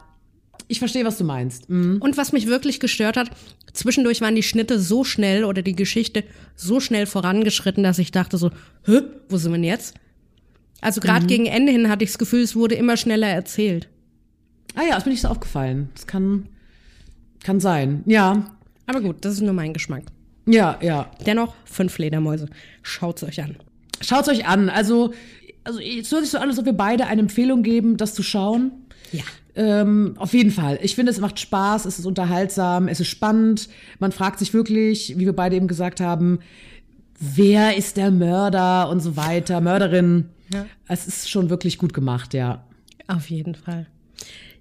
ich 0.67 0.79
verstehe, 0.79 1.05
was 1.05 1.17
du 1.17 1.23
meinst. 1.23 1.69
Mhm. 1.69 1.97
Und 2.01 2.17
was 2.17 2.33
mich 2.33 2.47
wirklich 2.47 2.81
gestört 2.81 3.15
hat, 3.15 3.29
zwischendurch 3.71 4.19
waren 4.19 4.35
die 4.35 4.43
Schnitte 4.43 4.79
so 4.79 5.05
schnell 5.05 5.45
oder 5.45 5.61
die 5.61 5.75
Geschichte 5.75 6.25
so 6.55 6.81
schnell 6.81 7.05
vorangeschritten, 7.05 7.83
dass 7.83 7.99
ich 7.99 8.11
dachte 8.11 8.37
so, 8.37 8.51
hä, 8.85 9.01
wo 9.29 9.37
sind 9.37 9.51
wir 9.51 9.57
denn 9.57 9.63
jetzt? 9.63 9.95
Also 10.81 11.01
gerade 11.01 11.23
mhm. 11.23 11.27
gegen 11.27 11.45
Ende 11.45 11.71
hin 11.71 11.89
hatte 11.89 12.03
ich 12.03 12.11
das 12.11 12.17
Gefühl, 12.17 12.41
es 12.41 12.55
wurde 12.55 12.75
immer 12.75 12.97
schneller 12.97 13.27
erzählt. 13.27 13.89
Ah 14.75 14.83
ja, 14.87 14.97
ist 14.97 15.05
mir 15.05 15.11
nicht 15.11 15.21
so 15.21 15.27
aufgefallen. 15.27 15.89
Das 15.95 16.05
kann, 16.05 16.49
kann 17.43 17.59
sein. 17.59 18.03
Ja. 18.05 18.55
Aber 18.85 19.01
gut, 19.01 19.25
das 19.25 19.33
ist 19.33 19.41
nur 19.41 19.53
mein 19.53 19.73
Geschmack. 19.73 20.03
Ja, 20.45 20.77
ja. 20.81 21.11
Dennoch 21.25 21.55
fünf 21.65 21.93
Fledermäuse. 21.93 22.47
Schaut's 22.83 23.23
euch 23.23 23.41
an. 23.41 23.57
Schaut's 24.01 24.29
euch 24.29 24.47
an. 24.47 24.69
Also, 24.69 25.13
also 25.63 25.79
es 25.79 26.11
hört 26.11 26.21
sich 26.21 26.31
so 26.31 26.37
an, 26.37 26.49
als 26.49 26.59
ob 26.59 26.65
wir 26.65 26.73
beide 26.73 27.07
eine 27.07 27.21
Empfehlung 27.21 27.63
geben, 27.63 27.97
das 27.97 28.13
zu 28.13 28.23
schauen. 28.23 28.71
Ja. 29.11 29.23
Ähm, 29.55 30.13
auf 30.17 30.33
jeden 30.33 30.51
Fall. 30.51 30.77
Ich 30.83 30.95
finde, 30.95 31.11
es 31.11 31.19
macht 31.19 31.39
Spaß, 31.39 31.85
es 31.85 31.97
ist 31.97 32.05
unterhaltsam, 32.05 32.87
es 32.87 32.99
ist 32.99 33.07
spannend. 33.07 33.67
Man 33.99 34.11
fragt 34.11 34.39
sich 34.39 34.53
wirklich, 34.53 35.17
wie 35.17 35.25
wir 35.25 35.35
beide 35.35 35.55
eben 35.55 35.67
gesagt 35.67 35.99
haben, 35.99 36.39
wer 37.19 37.75
ist 37.75 37.97
der 37.97 38.11
Mörder 38.11 38.89
und 38.89 38.99
so 38.99 39.17
weiter, 39.17 39.59
Mörderin. 39.59 40.29
Ja. 40.53 40.65
Es 40.87 41.07
ist 41.07 41.29
schon 41.29 41.49
wirklich 41.49 41.77
gut 41.77 41.93
gemacht, 41.93 42.33
ja. 42.33 42.63
Auf 43.07 43.29
jeden 43.29 43.55
Fall. 43.55 43.87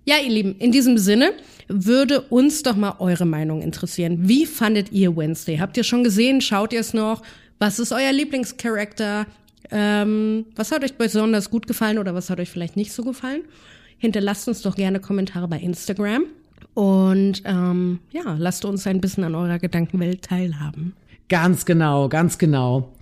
Ja, 0.05 0.16
ihr 0.22 0.31
Lieben, 0.31 0.57
in 0.59 0.70
diesem 0.70 0.99
Sinne 0.99 1.33
würde 1.68 2.20
uns 2.20 2.62
doch 2.62 2.77
mal 2.77 2.96
eure 3.01 3.27
Meinung 3.27 3.61
interessieren. 3.61 4.29
Wie 4.29 4.46
fandet 4.46 4.92
ihr 4.92 5.16
Wednesday? 5.16 5.59
Habt 5.59 5.77
ihr 5.77 5.85
schon 5.85 6.05
gesehen? 6.05 6.40
Schaut 6.40 6.72
ihr 6.72 6.81
es 6.81 6.94
noch? 6.94 7.22
Was 7.59 7.79
ist 7.79 7.92
euer 7.92 8.12
Lieblingscharakter? 8.12 9.27
Ähm, 9.72 10.46
was 10.55 10.70
hat 10.70 10.85
euch 10.85 10.94
besonders 10.94 11.51
gut 11.51 11.66
gefallen 11.66 11.99
oder 11.99 12.14
was 12.14 12.31
hat 12.31 12.38
euch 12.38 12.51
vielleicht 12.51 12.77
nicht 12.77 12.92
so 12.92 13.03
gefallen? 13.03 13.42
Hinterlasst 13.99 14.46
uns 14.46 14.62
doch 14.62 14.77
gerne 14.77 15.01
Kommentare 15.01 15.49
bei 15.49 15.59
Instagram. 15.59 16.25
Und 16.75 17.42
ähm, 17.44 18.01
ja, 18.12 18.37
lasst 18.38 18.64
uns 18.64 18.87
ein 18.87 19.01
bisschen 19.01 19.25
an 19.25 19.35
eurer 19.35 19.59
Gedankenwelt 19.59 20.22
teilhaben. 20.22 20.94
Ganz 21.29 21.64
genau, 21.64 22.09
ganz 22.09 22.38
genau. 22.38 22.92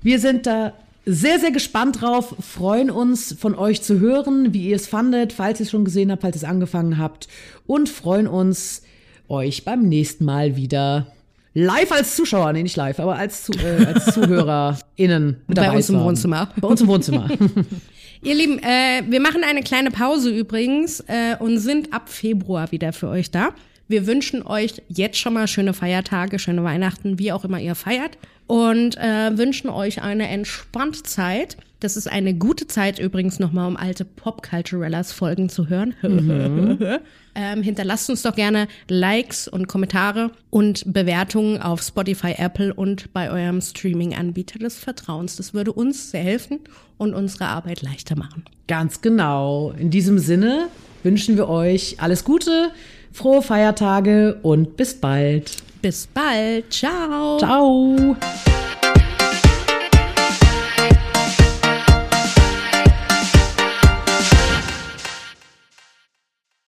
Wir 0.00 0.18
sind 0.18 0.46
da 0.46 0.72
sehr, 1.06 1.38
sehr 1.38 1.50
gespannt 1.50 2.00
drauf, 2.00 2.34
freuen 2.40 2.90
uns 2.90 3.36
von 3.38 3.54
euch 3.54 3.82
zu 3.82 4.00
hören, 4.00 4.52
wie 4.54 4.68
ihr 4.68 4.76
es 4.76 4.86
fandet, 4.86 5.32
falls 5.32 5.60
ihr 5.60 5.64
es 5.64 5.70
schon 5.70 5.84
gesehen 5.84 6.10
habt, 6.10 6.22
falls 6.22 6.36
ihr 6.36 6.42
es 6.42 6.48
angefangen 6.48 6.98
habt 6.98 7.28
und 7.66 7.88
freuen 7.88 8.26
uns, 8.26 8.82
euch 9.28 9.64
beim 9.64 9.88
nächsten 9.88 10.24
Mal 10.24 10.56
wieder 10.56 11.06
live 11.54 11.92
als 11.92 12.16
Zuschauer, 12.16 12.52
nee, 12.52 12.62
nicht 12.62 12.76
live, 12.76 13.00
aber 13.00 13.16
als, 13.16 13.48
äh, 13.48 13.86
als 13.86 14.06
ZuhörerInnen 14.14 15.36
mit 15.46 15.56
Bei 15.56 15.70
uns 15.70 15.88
im 15.88 16.00
Wohnzimmer. 16.00 16.50
Bei 16.60 16.68
uns 16.68 16.80
im 16.80 16.88
Wohnzimmer. 16.88 17.28
Ihr 18.22 18.34
Lieben, 18.34 18.58
äh, 18.58 19.02
wir 19.08 19.20
machen 19.20 19.42
eine 19.44 19.62
kleine 19.62 19.90
Pause 19.90 20.30
übrigens 20.30 21.00
äh, 21.00 21.36
und 21.38 21.58
sind 21.58 21.92
ab 21.92 22.08
Februar 22.08 22.72
wieder 22.72 22.92
für 22.92 23.08
euch 23.08 23.30
da. 23.30 23.50
Wir 23.86 24.06
wünschen 24.06 24.42
euch 24.46 24.82
jetzt 24.88 25.18
schon 25.18 25.34
mal 25.34 25.46
schöne 25.46 25.74
Feiertage, 25.74 26.38
schöne 26.38 26.64
Weihnachten, 26.64 27.18
wie 27.18 27.32
auch 27.32 27.44
immer 27.44 27.60
ihr 27.60 27.74
feiert. 27.74 28.16
Und 28.46 28.96
äh, 28.98 29.36
wünschen 29.36 29.70
euch 29.70 30.02
eine 30.02 30.28
entspannte 30.28 31.02
Zeit. 31.02 31.56
Das 31.80 31.96
ist 31.96 32.10
eine 32.10 32.34
gute 32.34 32.66
Zeit 32.66 32.98
übrigens 32.98 33.38
nochmal, 33.38 33.68
um 33.68 33.76
alte 33.76 34.04
Pop-Culturellas-Folgen 34.04 35.48
zu 35.48 35.68
hören. 35.68 35.94
Mhm. 36.02 36.98
ähm, 37.34 37.62
hinterlasst 37.62 38.08
uns 38.08 38.22
doch 38.22 38.34
gerne 38.34 38.68
Likes 38.88 39.48
und 39.48 39.66
Kommentare 39.66 40.30
und 40.50 40.92
Bewertungen 40.92 41.60
auf 41.60 41.82
Spotify, 41.82 42.34
Apple 42.38 42.72
und 42.72 43.12
bei 43.12 43.30
eurem 43.30 43.60
Streaming-Anbieter 43.60 44.58
des 44.58 44.78
Vertrauens. 44.78 45.36
Das 45.36 45.52
würde 45.52 45.72
uns 45.72 46.10
sehr 46.10 46.22
helfen 46.22 46.60
und 46.96 47.14
unsere 47.14 47.46
Arbeit 47.46 47.82
leichter 47.82 48.16
machen. 48.16 48.44
Ganz 48.68 49.00
genau. 49.00 49.74
In 49.76 49.90
diesem 49.90 50.18
Sinne 50.18 50.68
wünschen 51.02 51.36
wir 51.36 51.48
euch 51.48 51.96
alles 51.98 52.24
Gute, 52.24 52.70
frohe 53.14 53.40
Feiertage 53.40 54.38
und 54.42 54.76
bis 54.76 55.00
bald. 55.00 55.56
Bis 55.80 56.06
bald. 56.08 56.70
Ciao. 56.72 57.38
Ciao. 57.38 58.16